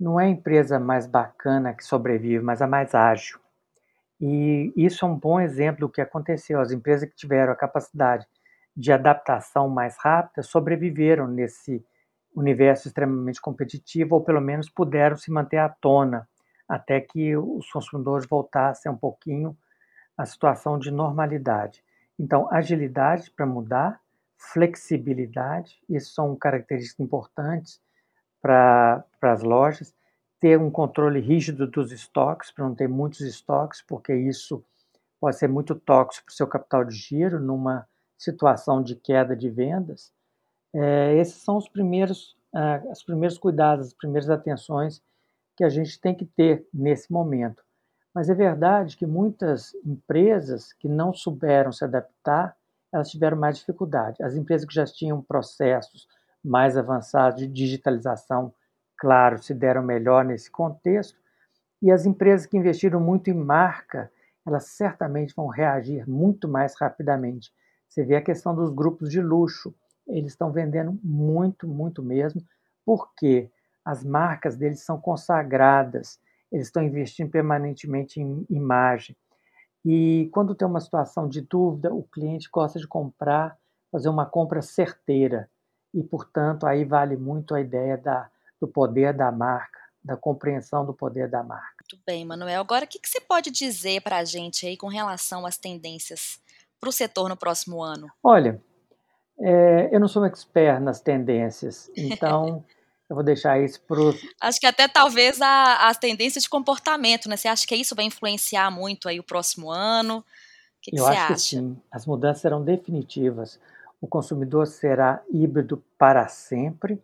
não 0.00 0.18
é 0.18 0.26
a 0.26 0.30
empresa 0.30 0.78
mais 0.78 1.06
bacana 1.06 1.74
que 1.74 1.84
sobrevive, 1.84 2.42
mas 2.42 2.60
a 2.60 2.66
mais 2.66 2.94
ágil. 2.94 3.38
E 4.20 4.72
isso 4.76 5.04
é 5.04 5.08
um 5.08 5.14
bom 5.14 5.38
exemplo 5.38 5.80
do 5.80 5.92
que 5.92 6.00
aconteceu. 6.00 6.60
As 6.60 6.70
empresas 6.70 7.08
que 7.08 7.16
tiveram 7.16 7.52
a 7.52 7.56
capacidade 7.56 8.26
de 8.74 8.92
adaptação 8.92 9.68
mais 9.68 9.96
rápida 9.98 10.42
sobreviveram 10.42 11.26
nesse 11.26 11.84
universo 12.40 12.88
extremamente 12.88 13.40
competitivo, 13.40 14.16
ou 14.16 14.20
pelo 14.20 14.40
menos 14.40 14.68
puderam 14.68 15.16
se 15.16 15.30
manter 15.30 15.58
à 15.58 15.68
tona 15.68 16.28
até 16.68 17.00
que 17.00 17.36
os 17.36 17.70
consumidores 17.70 18.26
voltassem 18.28 18.90
um 18.90 18.96
pouquinho 18.96 19.56
à 20.16 20.26
situação 20.26 20.78
de 20.78 20.90
normalidade. 20.90 21.82
Então, 22.18 22.48
agilidade 22.52 23.30
para 23.30 23.46
mudar, 23.46 24.00
flexibilidade, 24.36 25.80
isso 25.88 26.14
são 26.14 26.34
características 26.36 27.00
importantes 27.00 27.80
para 28.40 29.04
as 29.22 29.42
lojas, 29.42 29.94
ter 30.40 30.58
um 30.58 30.70
controle 30.70 31.20
rígido 31.20 31.66
dos 31.66 31.92
estoques, 31.92 32.50
para 32.50 32.64
não 32.64 32.74
ter 32.74 32.88
muitos 32.88 33.20
estoques, 33.20 33.82
porque 33.82 34.14
isso 34.14 34.62
pode 35.20 35.36
ser 35.36 35.48
muito 35.48 35.74
tóxico 35.74 36.26
para 36.26 36.32
o 36.32 36.36
seu 36.36 36.46
capital 36.46 36.84
de 36.84 36.94
giro 36.94 37.40
numa 37.40 37.88
situação 38.16 38.82
de 38.82 38.94
queda 38.94 39.34
de 39.34 39.48
vendas. 39.48 40.12
É, 40.78 41.16
esses 41.16 41.42
são 41.42 41.56
os 41.56 41.66
primeiros, 41.66 42.36
uh, 42.54 42.90
os 42.90 43.02
primeiros 43.02 43.38
cuidados, 43.38 43.86
as 43.86 43.92
primeiras 43.94 44.28
atenções 44.28 45.02
que 45.56 45.64
a 45.64 45.70
gente 45.70 45.98
tem 45.98 46.14
que 46.14 46.26
ter 46.26 46.68
nesse 46.72 47.10
momento. 47.10 47.64
Mas 48.14 48.28
é 48.28 48.34
verdade 48.34 48.94
que 48.94 49.06
muitas 49.06 49.74
empresas 49.86 50.74
que 50.74 50.86
não 50.86 51.14
souberam 51.14 51.72
se 51.72 51.82
adaptar, 51.82 52.54
elas 52.92 53.10
tiveram 53.10 53.38
mais 53.38 53.56
dificuldade. 53.56 54.22
As 54.22 54.36
empresas 54.36 54.66
que 54.66 54.74
já 54.74 54.84
tinham 54.84 55.22
processos 55.22 56.06
mais 56.44 56.76
avançados 56.76 57.40
de 57.40 57.46
digitalização, 57.46 58.52
claro, 58.98 59.42
se 59.42 59.54
deram 59.54 59.82
melhor 59.82 60.26
nesse 60.26 60.50
contexto. 60.50 61.18
E 61.80 61.90
as 61.90 62.04
empresas 62.04 62.46
que 62.46 62.56
investiram 62.56 63.00
muito 63.00 63.30
em 63.30 63.34
marca, 63.34 64.12
elas 64.46 64.66
certamente 64.68 65.34
vão 65.34 65.46
reagir 65.46 66.08
muito 66.08 66.46
mais 66.46 66.74
rapidamente. 66.78 67.50
Você 67.88 68.04
vê 68.04 68.16
a 68.16 68.22
questão 68.22 68.54
dos 68.54 68.70
grupos 68.70 69.10
de 69.10 69.22
luxo, 69.22 69.74
eles 70.06 70.32
estão 70.32 70.52
vendendo 70.52 70.98
muito, 71.02 71.66
muito 71.66 72.02
mesmo, 72.02 72.40
porque 72.84 73.50
as 73.84 74.04
marcas 74.04 74.56
deles 74.56 74.80
são 74.80 75.00
consagradas, 75.00 76.18
eles 76.50 76.66
estão 76.66 76.82
investindo 76.82 77.30
permanentemente 77.30 78.20
em 78.20 78.46
imagem. 78.48 79.16
E 79.84 80.28
quando 80.32 80.54
tem 80.54 80.66
uma 80.66 80.80
situação 80.80 81.28
de 81.28 81.40
dúvida, 81.40 81.94
o 81.94 82.02
cliente 82.02 82.48
gosta 82.52 82.78
de 82.78 82.88
comprar, 82.88 83.56
fazer 83.90 84.08
uma 84.08 84.26
compra 84.26 84.60
certeira 84.60 85.48
e, 85.94 86.02
portanto, 86.02 86.66
aí 86.66 86.84
vale 86.84 87.16
muito 87.16 87.54
a 87.54 87.60
ideia 87.60 87.96
da, 87.96 88.28
do 88.60 88.66
poder 88.66 89.14
da 89.14 89.30
marca, 89.30 89.78
da 90.02 90.16
compreensão 90.16 90.84
do 90.84 90.92
poder 90.92 91.28
da 91.28 91.42
marca. 91.42 91.76
Muito 91.82 92.02
bem, 92.04 92.24
Manuel. 92.24 92.60
Agora, 92.60 92.84
o 92.84 92.88
que, 92.88 92.98
que 92.98 93.08
você 93.08 93.20
pode 93.20 93.50
dizer 93.50 94.02
para 94.02 94.18
a 94.18 94.24
gente 94.24 94.66
aí 94.66 94.76
com 94.76 94.88
relação 94.88 95.46
às 95.46 95.56
tendências 95.56 96.40
para 96.80 96.88
o 96.88 96.92
setor 96.92 97.28
no 97.28 97.36
próximo 97.36 97.82
ano? 97.82 98.08
Olha, 98.22 98.60
é, 99.38 99.88
eu 99.92 100.00
não 100.00 100.08
sou 100.08 100.22
um 100.22 100.26
expert 100.26 100.80
nas 100.80 101.00
tendências, 101.00 101.90
então 101.96 102.64
eu 103.08 103.14
vou 103.14 103.24
deixar 103.24 103.62
isso 103.62 103.80
para 103.82 103.98
Acho 104.40 104.58
que 104.58 104.66
até 104.66 104.88
talvez 104.88 105.40
a, 105.40 105.88
as 105.88 105.98
tendências 105.98 106.44
de 106.44 106.50
comportamento, 106.50 107.28
né? 107.28 107.36
Você 107.36 107.48
acha 107.48 107.66
que 107.66 107.76
isso 107.76 107.94
vai 107.94 108.04
influenciar 108.04 108.70
muito 108.70 109.08
aí 109.08 109.20
o 109.20 109.24
próximo 109.24 109.70
ano? 109.70 110.18
O 110.18 110.24
que, 110.82 110.90
que 110.90 110.98
eu 110.98 111.04
você 111.04 111.10
acho 111.12 111.20
acha? 111.20 111.34
que 111.34 111.40
sim. 111.40 111.76
As 111.90 112.04
mudanças 112.04 112.42
serão 112.42 112.64
definitivas. 112.64 113.60
O 114.00 114.08
consumidor 114.08 114.66
será 114.66 115.22
híbrido 115.32 115.82
para 115.96 116.26
sempre 116.28 117.00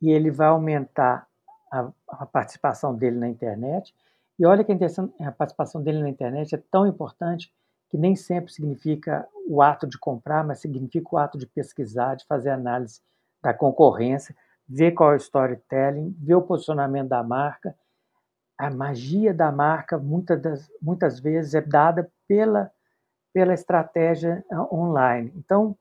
e 0.00 0.10
ele 0.10 0.30
vai 0.30 0.48
aumentar 0.48 1.26
a, 1.72 1.88
a 2.08 2.26
participação 2.26 2.94
dele 2.94 3.18
na 3.18 3.28
internet. 3.28 3.94
E 4.38 4.44
olha 4.44 4.62
que 4.62 4.72
a 4.72 5.32
participação 5.32 5.82
dele 5.82 6.00
na 6.00 6.08
internet 6.08 6.54
é 6.54 6.62
tão 6.70 6.86
importante 6.86 7.50
que 7.96 7.98
nem 7.98 8.14
sempre 8.14 8.52
significa 8.52 9.26
o 9.48 9.62
ato 9.62 9.86
de 9.86 9.98
comprar, 9.98 10.44
mas 10.44 10.60
significa 10.60 11.08
o 11.12 11.16
ato 11.16 11.38
de 11.38 11.46
pesquisar, 11.46 12.14
de 12.14 12.26
fazer 12.26 12.50
análise 12.50 13.00
da 13.42 13.54
concorrência, 13.54 14.36
ver 14.68 14.92
qual 14.92 15.12
é 15.12 15.14
o 15.14 15.16
storytelling, 15.16 16.14
ver 16.18 16.34
o 16.34 16.42
posicionamento 16.42 17.08
da 17.08 17.22
marca. 17.22 17.74
A 18.58 18.68
magia 18.68 19.32
da 19.32 19.50
marca, 19.50 19.96
muitas, 19.96 20.42
das, 20.42 20.70
muitas 20.80 21.18
vezes, 21.18 21.54
é 21.54 21.62
dada 21.62 22.10
pela, 22.28 22.70
pela 23.32 23.54
estratégia 23.54 24.44
ah, 24.50 24.74
online. 24.74 25.32
Então, 25.34 25.74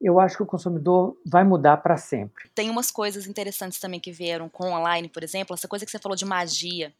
eu 0.00 0.20
acho 0.20 0.36
que 0.36 0.42
o 0.44 0.46
consumidor 0.46 1.18
vai 1.26 1.42
mudar 1.42 1.78
para 1.78 1.96
sempre. 1.96 2.48
Tem 2.54 2.70
umas 2.70 2.92
coisas 2.92 3.26
interessantes 3.26 3.80
também 3.80 3.98
que 3.98 4.12
vieram 4.12 4.48
com 4.48 4.70
online, 4.70 5.08
por 5.08 5.24
exemplo, 5.24 5.54
essa 5.54 5.66
coisa 5.66 5.84
que 5.84 5.90
você 5.90 5.98
falou 5.98 6.14
de 6.14 6.24
magia. 6.24 6.94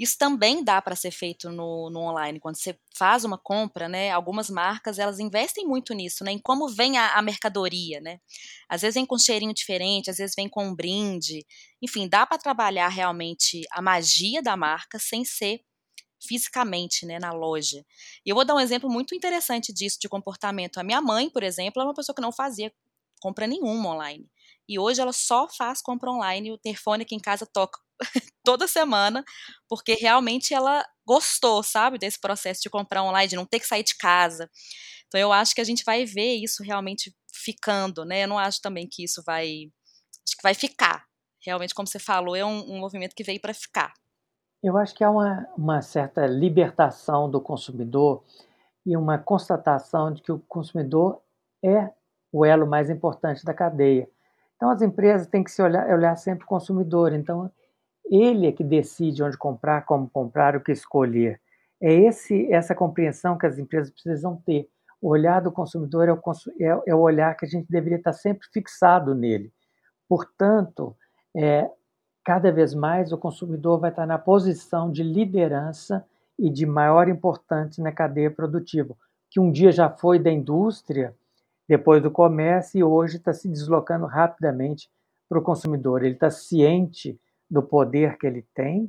Isso 0.00 0.16
também 0.16 0.64
dá 0.64 0.80
para 0.80 0.96
ser 0.96 1.10
feito 1.10 1.50
no, 1.50 1.90
no, 1.90 2.00
online. 2.00 2.40
Quando 2.40 2.56
você 2.56 2.74
faz 2.96 3.22
uma 3.22 3.36
compra, 3.36 3.86
né? 3.86 4.10
Algumas 4.10 4.48
marcas 4.48 4.98
elas 4.98 5.20
investem 5.20 5.66
muito 5.66 5.92
nisso, 5.92 6.24
né? 6.24 6.32
Em 6.32 6.38
como 6.38 6.68
vem 6.68 6.96
a, 6.96 7.18
a 7.18 7.20
mercadoria, 7.20 8.00
né? 8.00 8.18
Às 8.66 8.80
vezes 8.80 8.94
vem 8.94 9.04
com 9.04 9.16
um 9.16 9.18
cheirinho 9.18 9.52
diferente, 9.52 10.08
às 10.08 10.16
vezes 10.16 10.34
vem 10.34 10.48
com 10.48 10.64
um 10.64 10.74
brinde. 10.74 11.46
Enfim, 11.82 12.08
dá 12.08 12.24
para 12.24 12.38
trabalhar 12.38 12.88
realmente 12.88 13.60
a 13.72 13.82
magia 13.82 14.42
da 14.42 14.56
marca 14.56 14.98
sem 14.98 15.22
ser 15.22 15.60
fisicamente, 16.26 17.04
né, 17.04 17.18
na 17.18 17.32
loja. 17.32 17.84
E 18.24 18.30
eu 18.30 18.34
vou 18.34 18.44
dar 18.44 18.54
um 18.54 18.60
exemplo 18.60 18.90
muito 18.90 19.14
interessante 19.14 19.70
disso 19.70 19.98
de 20.00 20.08
comportamento. 20.08 20.78
A 20.78 20.82
minha 20.82 21.02
mãe, 21.02 21.28
por 21.28 21.42
exemplo, 21.42 21.82
é 21.82 21.84
uma 21.84 21.94
pessoa 21.94 22.14
que 22.16 22.22
não 22.22 22.32
fazia 22.32 22.72
compra 23.20 23.46
nenhuma 23.46 23.90
online. 23.90 24.30
E 24.66 24.78
hoje 24.78 25.02
ela 25.02 25.12
só 25.12 25.46
faz 25.46 25.82
compra 25.82 26.10
online, 26.10 26.52
o 26.52 26.58
telefone 26.58 27.02
aqui 27.02 27.14
em 27.14 27.20
casa 27.20 27.44
toca 27.44 27.78
toda 28.44 28.66
semana, 28.66 29.24
porque 29.68 29.94
realmente 29.94 30.54
ela 30.54 30.84
gostou, 31.06 31.62
sabe, 31.62 31.98
desse 31.98 32.20
processo 32.20 32.62
de 32.62 32.70
comprar 32.70 33.02
online, 33.02 33.28
de 33.28 33.36
não 33.36 33.46
ter 33.46 33.60
que 33.60 33.66
sair 33.66 33.82
de 33.82 33.96
casa. 33.96 34.48
Então 35.08 35.20
eu 35.20 35.32
acho 35.32 35.54
que 35.54 35.60
a 35.60 35.64
gente 35.64 35.84
vai 35.84 36.04
ver 36.04 36.36
isso 36.36 36.62
realmente 36.62 37.14
ficando, 37.32 38.04
né? 38.04 38.24
Eu 38.24 38.28
não 38.28 38.38
acho 38.38 38.60
também 38.60 38.88
que 38.88 39.04
isso 39.04 39.22
vai, 39.26 39.46
acho 40.26 40.36
que 40.36 40.42
vai 40.42 40.54
ficar. 40.54 41.04
Realmente, 41.44 41.74
como 41.74 41.88
você 41.88 41.98
falou, 41.98 42.36
é 42.36 42.44
um, 42.44 42.74
um 42.74 42.78
movimento 42.78 43.14
que 43.14 43.24
veio 43.24 43.40
para 43.40 43.54
ficar. 43.54 43.92
Eu 44.62 44.76
acho 44.76 44.94
que 44.94 45.02
há 45.02 45.10
uma, 45.10 45.48
uma 45.56 45.82
certa 45.82 46.26
libertação 46.26 47.30
do 47.30 47.40
consumidor 47.40 48.22
e 48.84 48.96
uma 48.96 49.18
constatação 49.18 50.12
de 50.12 50.22
que 50.22 50.30
o 50.30 50.38
consumidor 50.40 51.22
é 51.64 51.90
o 52.32 52.44
elo 52.44 52.66
mais 52.66 52.90
importante 52.90 53.44
da 53.44 53.54
cadeia. 53.54 54.08
Então, 54.56 54.70
as 54.70 54.82
empresas 54.82 55.26
têm 55.26 55.42
que 55.42 55.50
se 55.50 55.62
olhar, 55.62 55.88
olhar 55.88 56.14
sempre 56.16 56.44
o 56.44 56.48
consumidor. 56.48 57.14
Então, 57.14 57.50
ele 58.10 58.48
é 58.48 58.52
que 58.52 58.64
decide 58.64 59.22
onde 59.22 59.38
comprar, 59.38 59.84
como 59.86 60.10
comprar, 60.10 60.56
o 60.56 60.60
que 60.60 60.72
escolher. 60.72 61.40
É 61.80 61.92
esse, 61.92 62.52
essa 62.52 62.74
compreensão 62.74 63.38
que 63.38 63.46
as 63.46 63.58
empresas 63.58 63.90
precisam 63.90 64.36
ter. 64.44 64.68
O 65.00 65.08
olhar 65.08 65.40
do 65.40 65.52
consumidor 65.52 66.08
é 66.08 66.12
o, 66.12 66.20
é, 66.60 66.90
é 66.90 66.94
o 66.94 66.98
olhar 66.98 67.34
que 67.36 67.46
a 67.46 67.48
gente 67.48 67.70
deveria 67.70 67.98
estar 67.98 68.12
sempre 68.12 68.46
fixado 68.52 69.14
nele. 69.14 69.52
Portanto, 70.08 70.94
é, 71.34 71.70
cada 72.24 72.50
vez 72.50 72.74
mais 72.74 73.12
o 73.12 73.18
consumidor 73.18 73.78
vai 73.78 73.90
estar 73.90 74.06
na 74.06 74.18
posição 74.18 74.90
de 74.90 75.02
liderança 75.02 76.04
e 76.38 76.50
de 76.50 76.66
maior 76.66 77.08
importância 77.08 77.82
na 77.82 77.92
cadeia 77.92 78.30
produtiva, 78.30 78.94
que 79.30 79.38
um 79.38 79.50
dia 79.52 79.70
já 79.70 79.88
foi 79.88 80.18
da 80.18 80.30
indústria, 80.30 81.14
depois 81.68 82.02
do 82.02 82.10
comércio 82.10 82.78
e 82.78 82.82
hoje 82.82 83.18
está 83.18 83.32
se 83.32 83.48
deslocando 83.48 84.04
rapidamente 84.04 84.90
para 85.28 85.38
o 85.38 85.42
consumidor. 85.42 86.02
Ele 86.02 86.14
está 86.14 86.28
ciente 86.28 87.16
do 87.50 87.62
poder 87.62 88.16
que 88.18 88.26
ele 88.26 88.46
tem, 88.54 88.84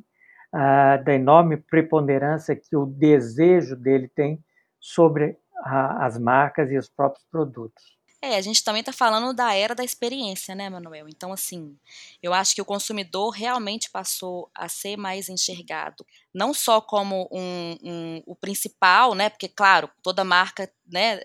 uh, 0.53 1.03
da 1.03 1.13
enorme 1.13 1.57
preponderância 1.57 2.55
que 2.55 2.75
o 2.75 2.85
desejo 2.85 3.75
dele 3.75 4.07
tem 4.07 4.43
sobre 4.79 5.37
a, 5.63 6.05
as 6.05 6.17
marcas 6.17 6.71
e 6.71 6.77
os 6.77 6.89
próprios 6.89 7.25
produtos. 7.31 7.99
É, 8.23 8.35
a 8.35 8.41
gente 8.41 8.63
também 8.63 8.81
está 8.81 8.93
falando 8.93 9.33
da 9.33 9.55
era 9.55 9.73
da 9.73 9.83
experiência, 9.83 10.53
né, 10.53 10.69
Manuel? 10.69 11.09
Então, 11.09 11.33
assim, 11.33 11.75
eu 12.21 12.35
acho 12.35 12.53
que 12.53 12.61
o 12.61 12.65
consumidor 12.65 13.31
realmente 13.31 13.89
passou 13.89 14.51
a 14.53 14.69
ser 14.69 14.95
mais 14.95 15.27
enxergado, 15.27 16.05
não 16.31 16.53
só 16.53 16.79
como 16.79 17.27
um, 17.31 17.77
um, 17.81 18.23
o 18.27 18.35
principal, 18.35 19.15
né? 19.15 19.27
Porque, 19.27 19.49
claro, 19.49 19.89
toda 20.03 20.23
marca, 20.23 20.71
né, 20.85 21.19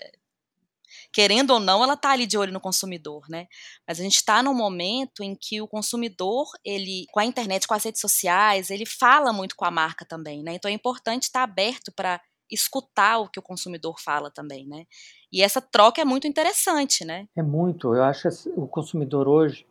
querendo 1.16 1.54
ou 1.54 1.58
não, 1.58 1.82
ela 1.82 1.94
está 1.94 2.10
ali 2.10 2.26
de 2.26 2.36
olho 2.36 2.52
no 2.52 2.60
consumidor, 2.60 3.24
né? 3.30 3.46
Mas 3.88 3.98
a 3.98 4.02
gente 4.02 4.16
está 4.16 4.42
num 4.42 4.52
momento 4.52 5.22
em 5.22 5.34
que 5.34 5.62
o 5.62 5.66
consumidor, 5.66 6.44
ele, 6.62 7.06
com 7.10 7.18
a 7.18 7.24
internet, 7.24 7.66
com 7.66 7.72
as 7.72 7.82
redes 7.82 8.02
sociais, 8.02 8.68
ele 8.68 8.84
fala 8.84 9.32
muito 9.32 9.56
com 9.56 9.64
a 9.64 9.70
marca 9.70 10.04
também, 10.04 10.42
né? 10.42 10.52
Então 10.52 10.70
é 10.70 10.74
importante 10.74 11.22
estar 11.22 11.42
aberto 11.42 11.90
para 11.90 12.20
escutar 12.52 13.16
o 13.16 13.30
que 13.30 13.38
o 13.38 13.42
consumidor 13.42 13.98
fala 13.98 14.30
também, 14.30 14.66
né? 14.66 14.84
E 15.32 15.42
essa 15.42 15.58
troca 15.58 16.02
é 16.02 16.04
muito 16.04 16.26
interessante, 16.26 17.02
né? 17.02 17.26
É 17.34 17.42
muito. 17.42 17.94
Eu 17.94 18.04
acho 18.04 18.28
que 18.28 18.50
o 18.54 18.68
consumidor 18.68 19.26
hoje 19.26 19.66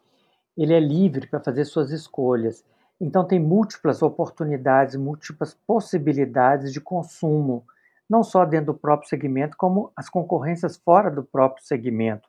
ele 0.57 0.73
é 0.73 0.79
livre 0.79 1.27
para 1.27 1.39
fazer 1.39 1.63
suas 1.65 1.91
escolhas. 1.91 2.65
Então 2.99 3.23
tem 3.23 3.39
múltiplas 3.39 4.01
oportunidades, 4.01 4.95
múltiplas 4.95 5.55
possibilidades 5.67 6.73
de 6.73 6.81
consumo 6.81 7.63
não 8.09 8.23
só 8.23 8.45
dentro 8.45 8.67
do 8.67 8.79
próprio 8.79 9.09
segmento, 9.09 9.57
como 9.57 9.91
as 9.95 10.09
concorrências 10.09 10.77
fora 10.77 11.09
do 11.09 11.23
próprio 11.23 11.65
segmento 11.65 12.27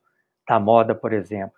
da 0.48 0.58
moda, 0.58 0.94
por 0.94 1.12
exemplo. 1.12 1.56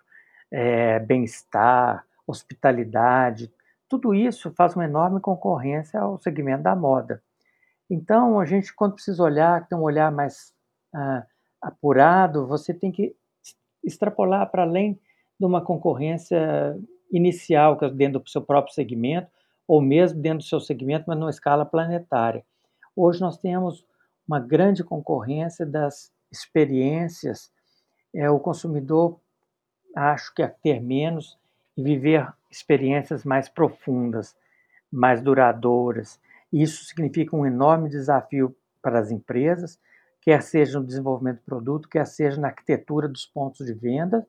É, 0.51 0.99
bem-estar, 0.99 2.05
hospitalidade, 2.25 3.51
tudo 3.87 4.13
isso 4.13 4.51
faz 4.51 4.75
uma 4.75 4.85
enorme 4.85 5.19
concorrência 5.19 5.99
ao 5.99 6.19
segmento 6.19 6.63
da 6.63 6.75
moda. 6.75 7.21
Então, 7.89 8.39
a 8.39 8.45
gente, 8.45 8.73
quando 8.73 8.93
precisa 8.93 9.23
olhar, 9.23 9.67
tem 9.67 9.77
um 9.77 9.81
olhar 9.81 10.11
mais 10.11 10.53
ah, 10.93 11.25
apurado, 11.59 12.45
você 12.45 12.71
tem 12.71 12.91
que 12.91 13.15
extrapolar 13.83 14.49
para 14.51 14.61
além 14.61 14.99
de 15.39 15.45
uma 15.45 15.61
concorrência 15.61 16.77
inicial, 17.11 17.77
é 17.81 17.89
dentro 17.89 18.19
do 18.19 18.29
seu 18.29 18.41
próprio 18.43 18.75
segmento, 18.75 19.27
ou 19.67 19.81
mesmo 19.81 20.21
dentro 20.21 20.39
do 20.39 20.43
seu 20.43 20.59
segmento, 20.59 21.05
mas 21.07 21.17
numa 21.17 21.29
escala 21.29 21.65
planetária. 21.65 22.45
Hoje 22.95 23.19
nós 23.21 23.37
temos 23.37 23.83
uma 24.29 24.39
grande 24.39 24.83
concorrência 24.83 25.65
das 25.65 26.13
experiências. 26.31 27.51
É, 28.13 28.29
o 28.29 28.39
consumidor, 28.39 29.19
acho 29.95 30.31
que 30.35 30.43
é 30.43 30.47
ter 30.47 30.79
menos 30.79 31.35
e 31.75 31.81
viver 31.81 32.31
experiências 32.51 33.23
mais 33.23 33.49
profundas, 33.49 34.35
mais 34.91 35.19
duradouras. 35.19 36.19
Isso 36.53 36.85
significa 36.85 37.35
um 37.35 37.43
enorme 37.43 37.89
desafio 37.89 38.55
para 38.83 38.99
as 38.99 39.09
empresas, 39.09 39.79
quer 40.21 40.43
seja 40.43 40.79
no 40.79 40.85
desenvolvimento 40.85 41.37
do 41.37 41.45
produto, 41.45 41.89
quer 41.89 42.05
seja 42.05 42.39
na 42.39 42.49
arquitetura 42.49 43.07
dos 43.07 43.25
pontos 43.25 43.65
de 43.65 43.73
venda, 43.73 44.27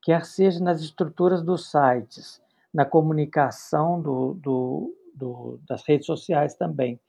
quer 0.00 0.24
seja 0.24 0.62
nas 0.62 0.80
estruturas 0.80 1.42
dos 1.42 1.68
sites, 1.72 2.40
na 2.72 2.84
comunicação 2.84 4.00
do, 4.00 4.34
do, 4.34 4.96
do, 5.12 5.60
das 5.66 5.82
redes 5.84 6.06
sociais 6.06 6.54
também 6.54 7.00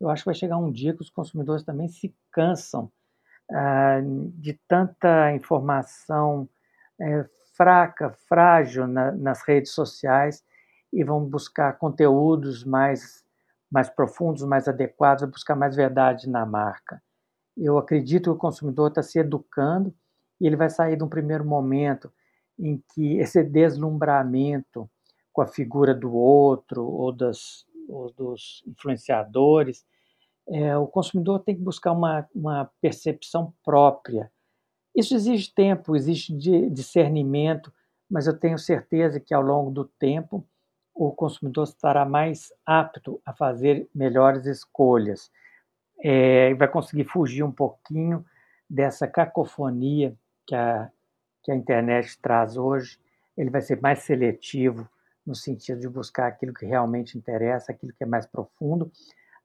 eu 0.00 0.08
acho 0.08 0.22
que 0.22 0.28
vai 0.28 0.34
chegar 0.34 0.58
um 0.58 0.70
dia 0.70 0.94
que 0.94 1.02
os 1.02 1.10
consumidores 1.10 1.64
também 1.64 1.88
se 1.88 2.14
cansam 2.30 2.90
ah, 3.50 4.00
de 4.34 4.54
tanta 4.66 5.32
informação 5.32 6.48
é, 7.00 7.24
fraca, 7.54 8.10
frágil 8.28 8.86
na, 8.86 9.12
nas 9.12 9.42
redes 9.42 9.72
sociais 9.72 10.44
e 10.92 11.02
vão 11.02 11.24
buscar 11.24 11.76
conteúdos 11.78 12.64
mais, 12.64 13.24
mais 13.70 13.88
profundos, 13.88 14.44
mais 14.44 14.68
adequados, 14.68 15.28
buscar 15.28 15.56
mais 15.56 15.74
verdade 15.76 16.28
na 16.28 16.46
marca. 16.46 17.02
Eu 17.56 17.78
acredito 17.78 18.24
que 18.24 18.30
o 18.30 18.36
consumidor 18.36 18.88
está 18.88 19.02
se 19.02 19.18
educando 19.18 19.94
e 20.40 20.46
ele 20.46 20.56
vai 20.56 20.70
sair 20.70 20.96
de 20.96 21.04
um 21.04 21.08
primeiro 21.08 21.44
momento 21.44 22.12
em 22.58 22.82
que 22.92 23.18
esse 23.18 23.42
deslumbramento 23.42 24.88
com 25.32 25.42
a 25.42 25.46
figura 25.46 25.94
do 25.94 26.14
outro 26.14 26.84
ou 26.84 27.12
das, 27.12 27.66
ou 27.88 28.12
dos 28.12 28.62
influenciadores, 28.66 29.84
é, 30.48 30.76
o 30.76 30.86
consumidor 30.86 31.40
tem 31.40 31.54
que 31.54 31.62
buscar 31.62 31.92
uma, 31.92 32.28
uma 32.34 32.70
percepção 32.80 33.54
própria. 33.64 34.30
Isso 34.94 35.14
exige 35.14 35.52
tempo, 35.52 35.96
exige 35.96 36.36
discernimento, 36.70 37.72
mas 38.10 38.26
eu 38.26 38.38
tenho 38.38 38.58
certeza 38.58 39.18
que 39.18 39.34
ao 39.34 39.42
longo 39.42 39.70
do 39.70 39.84
tempo 39.84 40.46
o 40.94 41.10
consumidor 41.10 41.64
estará 41.64 42.04
mais 42.04 42.52
apto 42.64 43.20
a 43.24 43.32
fazer 43.32 43.88
melhores 43.94 44.46
escolhas 44.46 45.30
é, 46.04 46.52
vai 46.54 46.68
conseguir 46.68 47.04
fugir 47.04 47.42
um 47.42 47.50
pouquinho 47.50 48.24
dessa 48.68 49.06
cacofonia 49.06 50.14
que 50.46 50.54
a, 50.54 50.90
que 51.42 51.50
a 51.50 51.54
internet 51.54 52.18
traz 52.20 52.56
hoje. 52.56 52.98
Ele 53.36 53.50
vai 53.50 53.62
ser 53.62 53.80
mais 53.80 54.00
seletivo 54.00 54.88
no 55.26 55.34
sentido 55.34 55.80
de 55.80 55.88
buscar 55.88 56.26
aquilo 56.26 56.52
que 56.54 56.66
realmente 56.66 57.16
interessa, 57.16 57.72
aquilo 57.72 57.92
que 57.92 58.04
é 58.04 58.06
mais 58.06 58.26
profundo, 58.26 58.90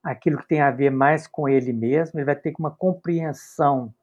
aquilo 0.03 0.37
que 0.37 0.47
tem 0.47 0.61
a 0.61 0.71
ver 0.71 0.89
mais 0.89 1.27
com 1.27 1.47
ele 1.47 1.73
mesmo, 1.73 2.19
ele 2.19 2.25
vai 2.25 2.35
ter 2.35 2.53
uma 2.57 2.71
compreensão 2.71 3.93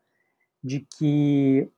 de 0.62 0.80
que 0.80 1.70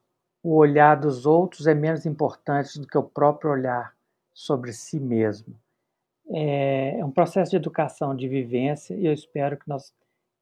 o 0.42 0.54
olhar 0.54 0.94
dos 0.94 1.26
outros 1.26 1.66
é 1.66 1.74
menos 1.74 2.06
importante 2.06 2.78
do 2.80 2.86
que 2.86 2.96
o 2.96 3.02
próprio 3.02 3.50
olhar 3.50 3.94
sobre 4.32 4.72
si 4.72 5.00
mesmo. 5.00 5.54
É, 6.30 6.98
é 6.98 7.04
um 7.04 7.10
processo 7.10 7.50
de 7.50 7.56
educação, 7.56 8.14
de 8.14 8.28
vivência, 8.28 8.94
e 8.94 9.06
eu 9.06 9.12
espero 9.12 9.56
que 9.56 9.68
nós 9.68 9.92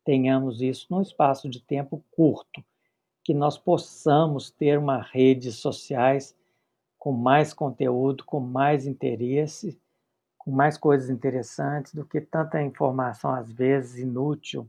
tenhamos 0.05 0.61
isso 0.61 0.87
num 0.91 1.01
espaço 1.01 1.49
de 1.49 1.61
tempo 1.61 2.05
curto, 2.13 2.63
que 3.25 3.35
nós 3.35 3.59
possamos 3.59 4.51
ter 4.51 4.79
uma 4.79 5.01
rede 5.01 5.51
sociais 5.51 6.36
com 7.07 7.13
mais 7.13 7.55
conteúdo, 7.55 8.25
com 8.25 8.41
mais 8.41 8.85
interesse, 8.85 9.81
com 10.37 10.51
mais 10.51 10.77
coisas 10.77 11.09
interessantes 11.09 11.95
do 11.95 12.05
que 12.05 12.21
tanta 12.21 12.61
informação 12.61 13.33
às 13.33 13.49
vezes 13.49 14.01
inútil 14.01 14.69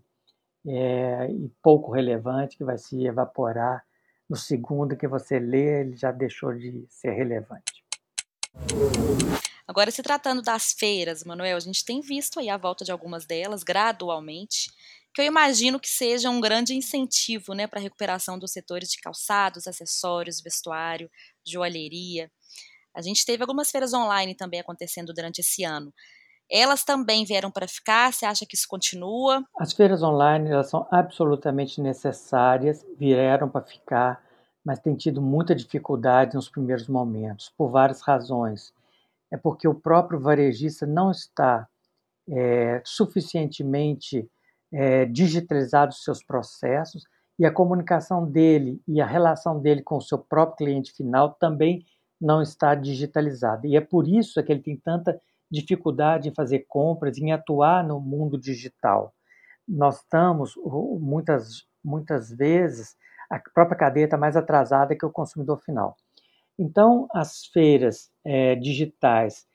é, 0.64 1.32
e 1.32 1.50
pouco 1.64 1.92
relevante 1.92 2.56
que 2.56 2.64
vai 2.64 2.78
se 2.78 3.04
evaporar 3.08 3.84
no 4.30 4.36
segundo 4.36 4.96
que 4.96 5.08
você 5.08 5.40
lê, 5.40 5.82
ele 5.82 5.96
já 5.96 6.12
deixou 6.12 6.54
de 6.54 6.86
ser 6.88 7.10
relevante. 7.14 7.84
Agora, 9.68 9.90
se 9.90 10.04
tratando 10.04 10.44
das 10.44 10.74
feiras, 10.74 11.24
Manuel, 11.24 11.58
a 11.58 11.60
gente 11.60 11.84
tem 11.84 12.02
visto 12.02 12.40
aí 12.40 12.50
a 12.50 12.58
volta 12.58 12.86
de 12.86 12.92
algumas 12.92 13.26
delas 13.26 13.64
gradualmente, 13.64 14.70
que 15.12 15.22
eu 15.22 15.26
imagino 15.26 15.80
que 15.80 15.90
seja 15.90 16.30
um 16.30 16.40
grande 16.40 16.76
incentivo 16.76 17.56
né, 17.56 17.66
para 17.66 17.80
a 17.80 17.82
recuperação 17.82 18.38
dos 18.38 18.52
setores 18.52 18.90
de 18.90 19.00
calçados, 19.00 19.66
acessórios, 19.68 20.40
vestuário, 20.40 21.10
joalheria. 21.52 22.32
A 22.96 23.02
gente 23.02 23.26
teve 23.26 23.44
algumas 23.44 23.70
feiras 23.70 23.94
online 23.94 24.36
também 24.36 24.60
acontecendo 24.60 25.14
durante 25.14 25.40
esse 25.40 25.64
ano. 25.64 25.94
Elas 26.50 26.84
também 26.84 27.26
vieram 27.26 27.52
para 27.52 27.68
ficar? 27.68 28.12
Você 28.12 28.26
acha 28.26 28.46
que 28.46 28.56
isso 28.56 28.68
continua? 28.68 29.44
As 29.60 29.74
feiras 29.74 30.02
online 30.02 30.50
elas 30.50 30.70
são 30.70 30.88
absolutamente 30.90 31.82
necessárias, 31.82 32.86
vieram 32.98 33.50
para 33.50 33.66
ficar, 33.66 34.24
mas 34.64 34.80
tem 34.80 34.96
tido 34.96 35.22
muita 35.22 35.54
dificuldade 35.54 36.36
nos 36.36 36.50
primeiros 36.50 36.88
momentos, 36.88 37.54
por 37.58 37.70
várias 37.70 38.02
razões. 38.02 38.74
É 39.30 39.36
porque 39.38 39.68
o 39.68 39.76
próprio 39.76 40.20
varejista 40.20 40.86
não 40.86 41.12
está 41.12 41.68
é, 42.30 42.82
suficientemente 42.86 44.30
é, 44.72 45.06
digitalizado 45.06 45.92
os 45.92 46.04
seus 46.04 46.24
processos 46.24 47.04
e 47.40 47.46
a 47.46 47.52
comunicação 47.52 48.30
dele 48.30 48.82
e 48.88 49.00
a 49.00 49.06
relação 49.06 49.60
dele 49.60 49.84
com 49.84 49.98
o 49.98 50.02
seu 50.02 50.18
próprio 50.18 50.58
cliente 50.58 50.92
final 50.94 51.34
também 51.34 51.86
não 52.20 52.42
está 52.42 52.74
digitalizada. 52.74 53.68
E 53.68 53.76
é 53.76 53.82
por 53.82 54.08
isso 54.08 54.42
que 54.44 54.52
ele 54.52 54.62
tem 54.62 54.76
tanta 54.76 55.20
dificuldade 55.50 56.28
em 56.28 56.34
fazer 56.34 56.66
compras, 56.68 57.18
em 57.18 57.32
atuar 57.32 57.84
no 57.84 58.00
mundo 58.00 58.38
digital. 58.38 59.14
Nós 59.68 59.98
estamos, 59.98 60.56
muitas, 61.00 61.66
muitas 61.84 62.32
vezes, 62.32 62.96
a 63.30 63.40
própria 63.54 63.78
cadeia 63.78 64.06
está 64.06 64.18
mais 64.18 64.36
atrasada 64.36 64.96
que 64.96 65.06
o 65.06 65.12
consumidor 65.12 65.60
final. 65.60 65.96
Então, 66.58 67.08
as 67.14 67.46
feiras 67.46 68.10
é, 68.26 68.56
digitais 68.56 69.46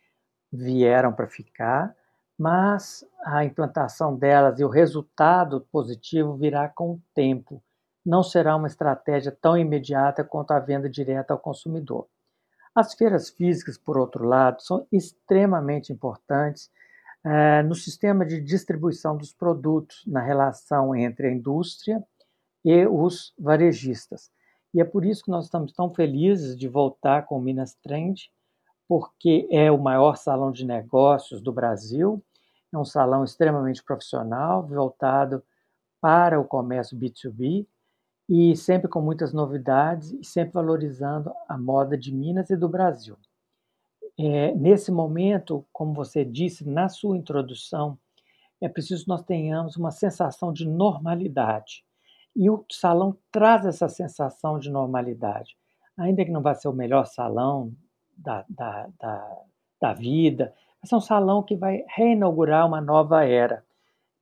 vieram 0.53 1.13
para 1.13 1.27
ficar, 1.27 1.95
mas 2.39 3.05
a 3.25 3.45
implantação 3.45 4.17
delas 4.17 4.61
e 4.61 4.65
o 4.65 4.69
resultado 4.69 5.67
positivo 5.73 6.37
virá 6.37 6.69
com 6.69 6.93
o 6.93 7.03
tempo. 7.15 7.63
Não 8.05 8.23
será 8.23 8.57
uma 8.57 8.67
estratégia 8.67 9.37
tão 9.41 9.57
imediata 9.57 10.25
quanto 10.25 10.53
a 10.53 10.59
venda 10.59 10.89
direta 10.89 11.33
ao 11.33 11.39
consumidor. 11.39 12.09
As 12.75 12.95
feiras 12.95 13.29
físicas, 13.31 13.77
por 13.77 13.99
outro 13.99 14.25
lado, 14.25 14.63
são 14.63 14.87
extremamente 14.91 15.93
importantes 15.93 16.71
eh, 17.25 17.63
no 17.63 17.75
sistema 17.75 18.25
de 18.25 18.41
distribuição 18.41 19.17
dos 19.17 19.33
produtos, 19.33 20.03
na 20.07 20.21
relação 20.21 20.95
entre 20.95 21.29
a 21.29 21.33
indústria 21.33 22.03
e 22.65 22.87
os 22.87 23.33
varejistas. 23.39 24.31
E 24.75 24.81
é 24.81 24.85
por 24.85 25.05
isso 25.05 25.23
que 25.25 25.31
nós 25.31 25.45
estamos 25.45 25.73
tão 25.73 25.93
felizes 25.93 26.57
de 26.57 26.67
voltar 26.67 27.27
com 27.27 27.37
o 27.37 27.43
Minas 27.43 27.75
Trend, 27.83 28.31
porque 28.89 29.47
é 29.51 29.71
o 29.71 29.79
maior 29.79 30.17
salão 30.17 30.51
de 30.51 30.65
negócios 30.65 31.41
do 31.41 31.53
Brasil, 31.53 32.25
é 32.73 32.79
um 32.79 32.85
salão 32.85 33.23
extremamente 33.23 33.83
profissional, 33.85 34.67
voltado 34.67 35.43
para 36.01 36.41
o 36.41 36.45
comércio 36.45 36.99
B2B, 36.99 37.67
e 38.29 38.57
sempre 38.57 38.89
com 38.89 39.01
muitas 39.01 39.33
novidades 39.33 40.13
e 40.13 40.25
sempre 40.25 40.55
valorizando 40.55 41.33
a 41.49 41.59
moda 41.59 41.97
de 41.97 42.15
Minas 42.15 42.51
e 42.51 42.57
do 42.57 42.69
Brasil. 42.69 43.17
É, 44.19 44.55
nesse 44.55 44.93
momento, 44.93 45.67
como 45.73 45.93
você 45.95 46.25
disse 46.25 46.69
na 46.69 46.89
sua 46.89 47.17
introdução, 47.17 47.99
é 48.61 48.69
preciso 48.69 49.05
que 49.05 49.09
nós 49.09 49.23
tenhamos 49.23 49.77
uma 49.77 49.91
sensação 49.91 50.53
de 50.53 50.69
normalidade. 50.69 51.85
E 52.35 52.49
o 52.49 52.65
salão 52.71 53.17
traz 53.31 53.67
essa 53.67 53.89
sensação 53.89 54.59
de 54.59 54.71
normalidade. 54.71 55.57
Ainda 55.97 56.25
que 56.25 56.31
não 56.31 56.41
vá 56.41 56.55
ser 56.55 56.69
o 56.69 56.73
melhor 56.73 57.07
salão 57.07 57.75
da, 58.17 58.45
da, 58.49 58.89
da, 58.99 59.39
da 59.81 59.93
vida, 59.93 60.55
mas 60.81 60.93
é 60.93 60.97
um 60.97 61.01
salão 61.01 61.43
que 61.43 61.57
vai 61.57 61.85
reinaugurar 61.89 62.67
uma 62.67 62.81
nova 62.81 63.25
era. 63.25 63.65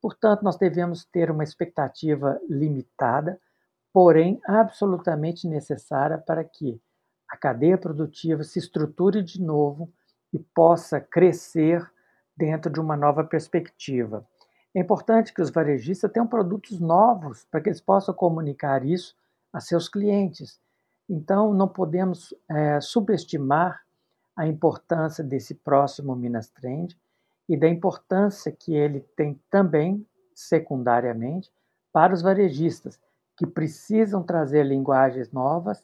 Portanto, 0.01 0.43
nós 0.43 0.57
devemos 0.57 1.05
ter 1.05 1.31
uma 1.31 1.45
expectativa 1.45 2.41
limitada, 2.49 3.39
porém 3.93 4.41
absolutamente 4.47 5.49
necessária 5.49 6.19
para 6.19 6.45
que 6.45 6.81
a 7.29 7.37
cadeia 7.37 7.79
produtiva 7.79 8.43
se 8.43 8.59
estruture 8.59 9.23
de 9.23 9.41
novo 9.41 9.93
e 10.33 10.39
possa 10.39 11.01
crescer 11.01 11.89
dentro 12.37 12.71
de 12.71 12.81
uma 12.81 12.97
nova 12.97 13.23
perspectiva. 13.23 14.27
É 14.75 14.81
importante 14.81 15.35
que 15.35 15.43
os 15.43 15.51
varejistas 15.51 16.11
tenham 16.11 16.27
produtos 16.27 16.79
novos 16.81 17.45
para 17.51 17.61
que 17.61 17.69
eles 17.69 17.81
possam 17.81 18.15
comunicar 18.15 18.85
isso 18.85 19.17
a 19.53 19.61
seus 19.61 19.89
clientes. 19.89 20.61
Então, 21.09 21.53
não 21.53 21.67
podemos 21.67 22.33
é, 22.49 22.81
subestimar 22.81 23.81
a 24.37 24.47
importância 24.47 25.25
desse 25.25 25.55
próximo 25.55 26.15
Minas 26.15 26.49
Trend 26.49 26.97
e 27.49 27.57
da 27.57 27.69
importância 27.69 28.53
que 28.53 28.73
ele 28.73 29.01
tem 29.17 29.41
também, 29.51 30.07
secundariamente, 30.35 31.51
para 31.93 32.15
os 32.15 32.23
varejistas, 32.23 32.99
que 33.41 33.47
precisam 33.47 34.23
trazer 34.23 34.67
linguagens 34.67 35.33
novas 35.33 35.83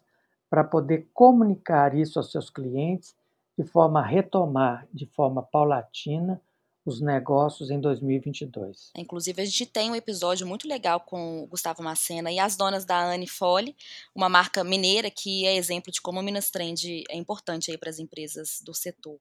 para 0.50 0.62
poder 0.62 1.08
comunicar 1.14 1.96
isso 1.96 2.18
aos 2.18 2.30
seus 2.30 2.50
clientes 2.50 3.16
de 3.58 3.64
forma 3.64 4.00
a 4.00 4.04
retomar 4.04 4.86
de 4.92 5.06
forma 5.06 5.42
paulatina 5.42 6.38
os 6.84 7.00
negócios 7.00 7.70
em 7.70 7.80
2022. 7.80 8.90
Inclusive, 8.94 9.40
a 9.40 9.44
gente 9.46 9.64
tem 9.64 9.90
um 9.90 9.96
episódio 9.96 10.46
muito 10.46 10.68
legal 10.68 11.00
com 11.00 11.44
o 11.44 11.46
Gustavo 11.46 11.82
Macena 11.82 12.30
e 12.30 12.38
as 12.38 12.56
donas 12.56 12.84
da 12.84 13.10
Anne 13.10 13.26
Fole, 13.26 13.74
uma 14.14 14.28
marca 14.28 14.62
mineira 14.62 15.10
que 15.10 15.46
é 15.46 15.56
exemplo 15.56 15.90
de 15.90 16.02
como 16.02 16.20
o 16.20 16.22
Minas 16.22 16.50
Trend 16.50 17.04
é 17.08 17.16
importante 17.16 17.76
para 17.78 17.88
as 17.88 17.98
empresas 17.98 18.60
do 18.62 18.74
setor. 18.74 19.18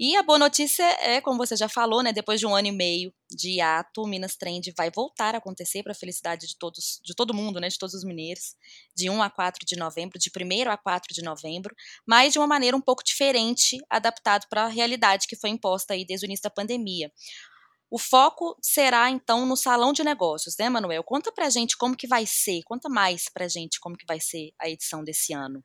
E 0.00 0.16
a 0.16 0.22
boa 0.22 0.38
notícia 0.38 0.84
é, 1.00 1.20
como 1.20 1.38
você 1.38 1.54
já 1.54 1.68
falou, 1.68 2.02
né, 2.02 2.12
depois 2.12 2.40
de 2.40 2.46
um 2.46 2.54
ano 2.54 2.68
e 2.68 2.72
meio 2.72 3.12
de 3.30 3.60
ato, 3.60 4.06
Minas 4.06 4.36
Trend 4.36 4.72
vai 4.76 4.90
voltar 4.90 5.34
a 5.34 5.38
acontecer 5.38 5.82
para 5.82 5.92
a 5.92 5.94
felicidade 5.94 6.46
de 6.46 6.56
todos, 6.58 7.00
de 7.04 7.14
todo 7.14 7.34
mundo, 7.34 7.60
né, 7.60 7.68
de 7.68 7.78
todos 7.78 7.94
os 7.94 8.04
mineiros, 8.04 8.56
de 8.94 9.08
1 9.08 9.22
a 9.22 9.30
4 9.30 9.64
de 9.66 9.76
novembro, 9.76 10.18
de 10.18 10.30
1 10.30 10.70
a 10.70 10.76
4 10.76 11.14
de 11.14 11.22
novembro, 11.22 11.74
mas 12.06 12.32
de 12.32 12.38
uma 12.38 12.46
maneira 12.46 12.76
um 12.76 12.80
pouco 12.80 13.04
diferente, 13.04 13.78
adaptado 13.88 14.46
para 14.48 14.64
a 14.64 14.68
realidade 14.68 15.26
que 15.26 15.36
foi 15.36 15.50
imposta 15.50 15.94
aí 15.94 16.04
desde 16.04 16.26
o 16.26 16.28
início 16.28 16.42
da 16.44 16.50
pandemia. 16.50 17.12
O 17.90 17.98
foco 17.98 18.56
será 18.62 19.10
então 19.10 19.44
no 19.44 19.56
salão 19.56 19.92
de 19.92 20.02
negócios, 20.02 20.56
né, 20.58 20.68
Manuel? 20.68 21.04
Conta 21.04 21.30
pra 21.30 21.50
gente 21.50 21.76
como 21.76 21.96
que 21.96 22.06
vai 22.06 22.24
ser, 22.26 22.62
conta 22.64 22.88
mais 22.88 23.24
pra 23.32 23.46
gente 23.48 23.78
como 23.78 23.96
que 23.96 24.06
vai 24.06 24.18
ser 24.18 24.52
a 24.58 24.68
edição 24.68 25.04
desse 25.04 25.34
ano. 25.34 25.62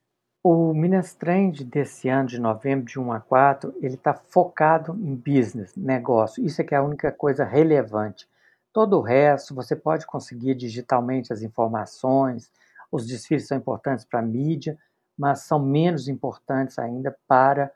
O 0.49 0.73
Minas 0.73 1.13
Trend 1.13 1.65
desse 1.65 2.07
ano, 2.07 2.29
de 2.29 2.39
novembro, 2.39 2.85
de 2.85 2.97
1 2.97 3.11
a 3.11 3.19
4, 3.19 3.75
ele 3.81 3.95
está 3.95 4.13
focado 4.13 4.93
em 4.93 5.13
business, 5.13 5.75
negócio. 5.75 6.41
Isso 6.41 6.61
é 6.61 6.63
que 6.63 6.73
é 6.73 6.77
a 6.77 6.81
única 6.81 7.11
coisa 7.11 7.43
relevante. 7.43 8.25
Todo 8.71 8.97
o 8.97 9.01
resto, 9.01 9.53
você 9.53 9.75
pode 9.75 10.05
conseguir 10.07 10.55
digitalmente 10.55 11.33
as 11.33 11.41
informações, 11.41 12.49
os 12.89 13.05
desfiles 13.05 13.45
são 13.45 13.57
importantes 13.57 14.05
para 14.05 14.19
a 14.19 14.23
mídia, 14.23 14.77
mas 15.17 15.41
são 15.41 15.59
menos 15.59 16.07
importantes 16.07 16.79
ainda 16.79 17.13
para 17.27 17.69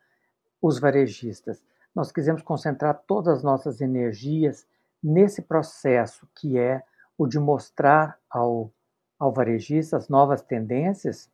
os 0.61 0.79
varejistas. 0.79 1.61
Nós 1.93 2.09
quisemos 2.09 2.41
concentrar 2.41 3.01
todas 3.05 3.39
as 3.39 3.43
nossas 3.43 3.81
energias 3.81 4.65
nesse 5.03 5.41
processo 5.41 6.25
que 6.33 6.57
é 6.57 6.81
o 7.17 7.27
de 7.27 7.37
mostrar 7.37 8.17
ao, 8.29 8.71
ao 9.19 9.33
varejista 9.33 9.97
as 9.97 10.07
novas 10.07 10.41
tendências 10.41 11.29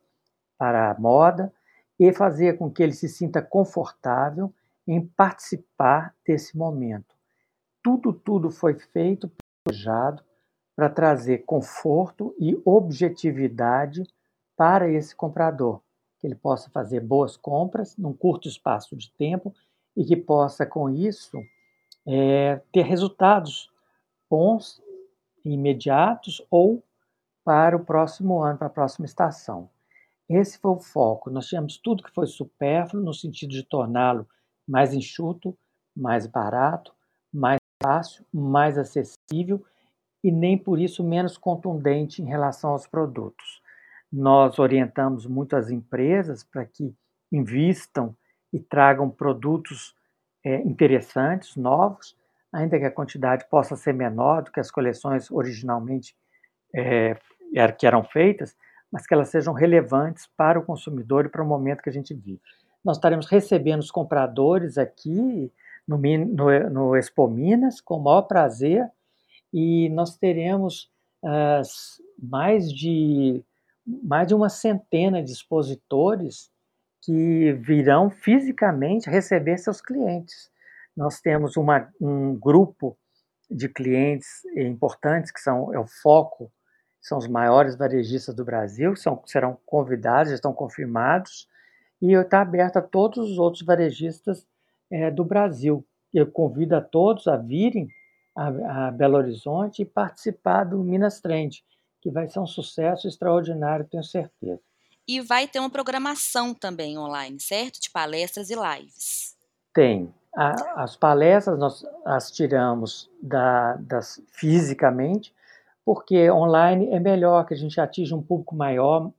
para 0.58 0.90
a 0.90 0.98
moda 0.98 1.52
e 1.98 2.12
fazer 2.12 2.58
com 2.58 2.70
que 2.70 2.82
ele 2.82 2.92
se 2.92 3.08
sinta 3.08 3.40
confortável 3.40 4.52
em 4.86 5.06
participar 5.06 6.14
desse 6.26 6.56
momento. 6.56 7.14
Tudo, 7.82 8.12
tudo 8.12 8.50
foi 8.50 8.74
feito, 8.74 9.30
planejado 9.64 10.22
para 10.74 10.88
trazer 10.88 11.38
conforto 11.38 12.34
e 12.38 12.60
objetividade 12.64 14.04
para 14.56 14.88
esse 14.88 15.14
comprador, 15.14 15.80
que 16.18 16.26
ele 16.26 16.34
possa 16.34 16.70
fazer 16.70 17.00
boas 17.00 17.36
compras 17.36 17.96
num 17.96 18.12
curto 18.12 18.48
espaço 18.48 18.96
de 18.96 19.10
tempo 19.12 19.54
e 19.96 20.04
que 20.04 20.16
possa, 20.16 20.64
com 20.64 20.88
isso, 20.88 21.42
é, 22.06 22.60
ter 22.72 22.82
resultados 22.82 23.70
bons, 24.30 24.80
imediatos 25.44 26.40
ou 26.50 26.82
para 27.44 27.76
o 27.76 27.84
próximo 27.84 28.40
ano, 28.40 28.58
para 28.58 28.68
a 28.68 28.70
próxima 28.70 29.06
estação. 29.06 29.68
Esse 30.28 30.58
foi 30.58 30.72
o 30.72 30.80
foco. 30.80 31.30
Nós 31.30 31.46
tínhamos 31.46 31.78
tudo 31.78 32.02
que 32.02 32.12
foi 32.12 32.26
supérfluo, 32.26 33.02
no 33.02 33.14
sentido 33.14 33.50
de 33.50 33.62
torná-lo 33.62 34.26
mais 34.66 34.92
enxuto, 34.92 35.56
mais 35.96 36.26
barato, 36.26 36.92
mais 37.32 37.58
fácil, 37.82 38.24
mais 38.32 38.76
acessível 38.76 39.64
e 40.22 40.30
nem 40.30 40.58
por 40.58 40.78
isso 40.78 41.02
menos 41.02 41.38
contundente 41.38 42.20
em 42.20 42.26
relação 42.26 42.70
aos 42.70 42.86
produtos. 42.86 43.62
Nós 44.12 44.58
orientamos 44.58 45.26
muito 45.26 45.56
as 45.56 45.70
empresas 45.70 46.42
para 46.42 46.64
que 46.64 46.94
invistam 47.32 48.16
e 48.52 48.58
tragam 48.58 49.08
produtos 49.08 49.94
é, 50.44 50.56
interessantes, 50.62 51.56
novos, 51.56 52.16
ainda 52.52 52.78
que 52.78 52.84
a 52.84 52.90
quantidade 52.90 53.46
possa 53.48 53.76
ser 53.76 53.92
menor 53.92 54.42
do 54.42 54.50
que 54.50 54.60
as 54.60 54.70
coleções 54.70 55.30
originalmente 55.30 56.16
é, 56.74 57.16
que 57.78 57.86
eram 57.86 58.02
feitas, 58.04 58.56
mas 58.90 59.06
que 59.06 59.14
elas 59.14 59.28
sejam 59.28 59.52
relevantes 59.52 60.28
para 60.36 60.58
o 60.58 60.64
consumidor 60.64 61.26
e 61.26 61.28
para 61.28 61.42
o 61.42 61.46
momento 61.46 61.82
que 61.82 61.90
a 61.90 61.92
gente 61.92 62.14
vive. 62.14 62.40
Nós 62.84 62.96
estaremos 62.96 63.26
recebendo 63.26 63.80
os 63.80 63.90
compradores 63.90 64.78
aqui 64.78 65.52
no, 65.86 65.98
no, 65.98 66.70
no 66.70 66.96
Expo 66.96 67.28
Minas 67.28 67.80
com 67.80 67.96
o 67.96 68.02
maior 68.02 68.22
prazer 68.22 68.88
e 69.52 69.88
nós 69.90 70.16
teremos 70.16 70.90
mais 72.18 72.72
de 72.72 73.42
mais 73.86 74.28
de 74.28 74.34
uma 74.34 74.50
centena 74.50 75.22
de 75.22 75.32
expositores 75.32 76.50
que 77.00 77.52
virão 77.54 78.10
fisicamente 78.10 79.08
receber 79.08 79.56
seus 79.56 79.80
clientes. 79.80 80.50
Nós 80.94 81.20
temos 81.20 81.56
uma, 81.56 81.88
um 81.98 82.36
grupo 82.36 82.98
de 83.50 83.66
clientes 83.66 84.44
importantes 84.54 85.30
que 85.30 85.40
são 85.40 85.72
é 85.72 85.78
o 85.78 85.86
foco 85.86 86.52
são 87.08 87.18
os 87.18 87.26
maiores 87.26 87.76
varejistas 87.76 88.34
do 88.34 88.44
Brasil, 88.44 88.94
são, 88.94 89.22
serão 89.26 89.58
convidados, 89.64 90.32
estão 90.32 90.52
confirmados, 90.52 91.48
e 92.00 92.12
está 92.12 92.42
aberto 92.42 92.76
a 92.76 92.82
todos 92.82 93.30
os 93.30 93.38
outros 93.38 93.62
varejistas 93.62 94.46
é, 94.90 95.10
do 95.10 95.24
Brasil. 95.24 95.84
Eu 96.12 96.26
convido 96.30 96.76
a 96.76 96.80
todos 96.80 97.26
a 97.26 97.36
virem 97.36 97.88
a, 98.36 98.86
a, 98.86 98.90
Belo 98.90 99.16
Horizonte 99.16 99.82
e 99.82 99.84
participar 99.84 100.64
do 100.64 100.78
Minas 100.78 101.20
Trend, 101.20 101.64
que 102.00 102.10
vai 102.10 102.28
ser 102.28 102.38
um 102.38 102.46
sucesso 102.46 103.08
extraordinário, 103.08 103.84
tenho 103.84 104.04
certeza. 104.04 104.60
E 105.06 105.20
vai 105.20 105.48
ter 105.48 105.58
uma 105.58 105.70
programação 105.70 106.54
também 106.54 106.98
online, 106.98 107.40
certo? 107.40 107.80
De 107.80 107.90
palestras 107.90 108.50
e 108.50 108.54
lives. 108.54 109.34
Tem. 109.72 110.12
A, 110.36 110.82
as 110.82 110.94
palestras 110.94 111.58
nós 111.58 111.84
as 112.04 112.30
tiramos 112.30 113.10
da, 113.20 113.74
das, 113.76 114.20
fisicamente, 114.28 115.34
porque 115.88 116.30
online 116.30 116.86
é 116.90 117.00
melhor 117.00 117.46
que 117.46 117.54
a 117.54 117.56
gente 117.56 117.80
atinja 117.80 118.14
um 118.14 118.22
público 118.22 118.54
maior, 118.54 119.10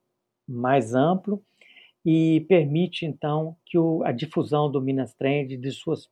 mais 0.47 0.93
amplo, 0.93 1.43
e 2.05 2.41
permite 2.41 3.07
então 3.07 3.57
que 3.65 3.75
o, 3.75 4.03
a 4.03 4.11
difusão 4.11 4.71
do 4.71 4.79
Minas 4.79 5.15
Trend 5.15 5.57
de 5.57 5.71
suas 5.71 6.07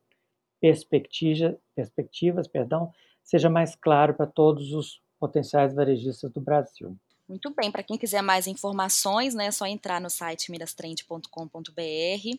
perspectivas, 0.60 1.54
perspectivas 1.76 2.48
perdão, 2.48 2.92
seja 3.22 3.48
mais 3.48 3.76
claro 3.76 4.14
para 4.14 4.26
todos 4.26 4.72
os 4.72 5.00
potenciais 5.20 5.72
varejistas 5.72 6.28
do 6.32 6.40
Brasil. 6.40 6.98
Muito 7.28 7.54
bem, 7.54 7.70
para 7.70 7.84
quem 7.84 7.96
quiser 7.96 8.20
mais 8.20 8.48
informações, 8.48 9.36
né, 9.36 9.46
é 9.46 9.52
só 9.52 9.64
entrar 9.64 10.00
no 10.00 10.10
site 10.10 10.50
minastrend.com.br. 10.50 12.38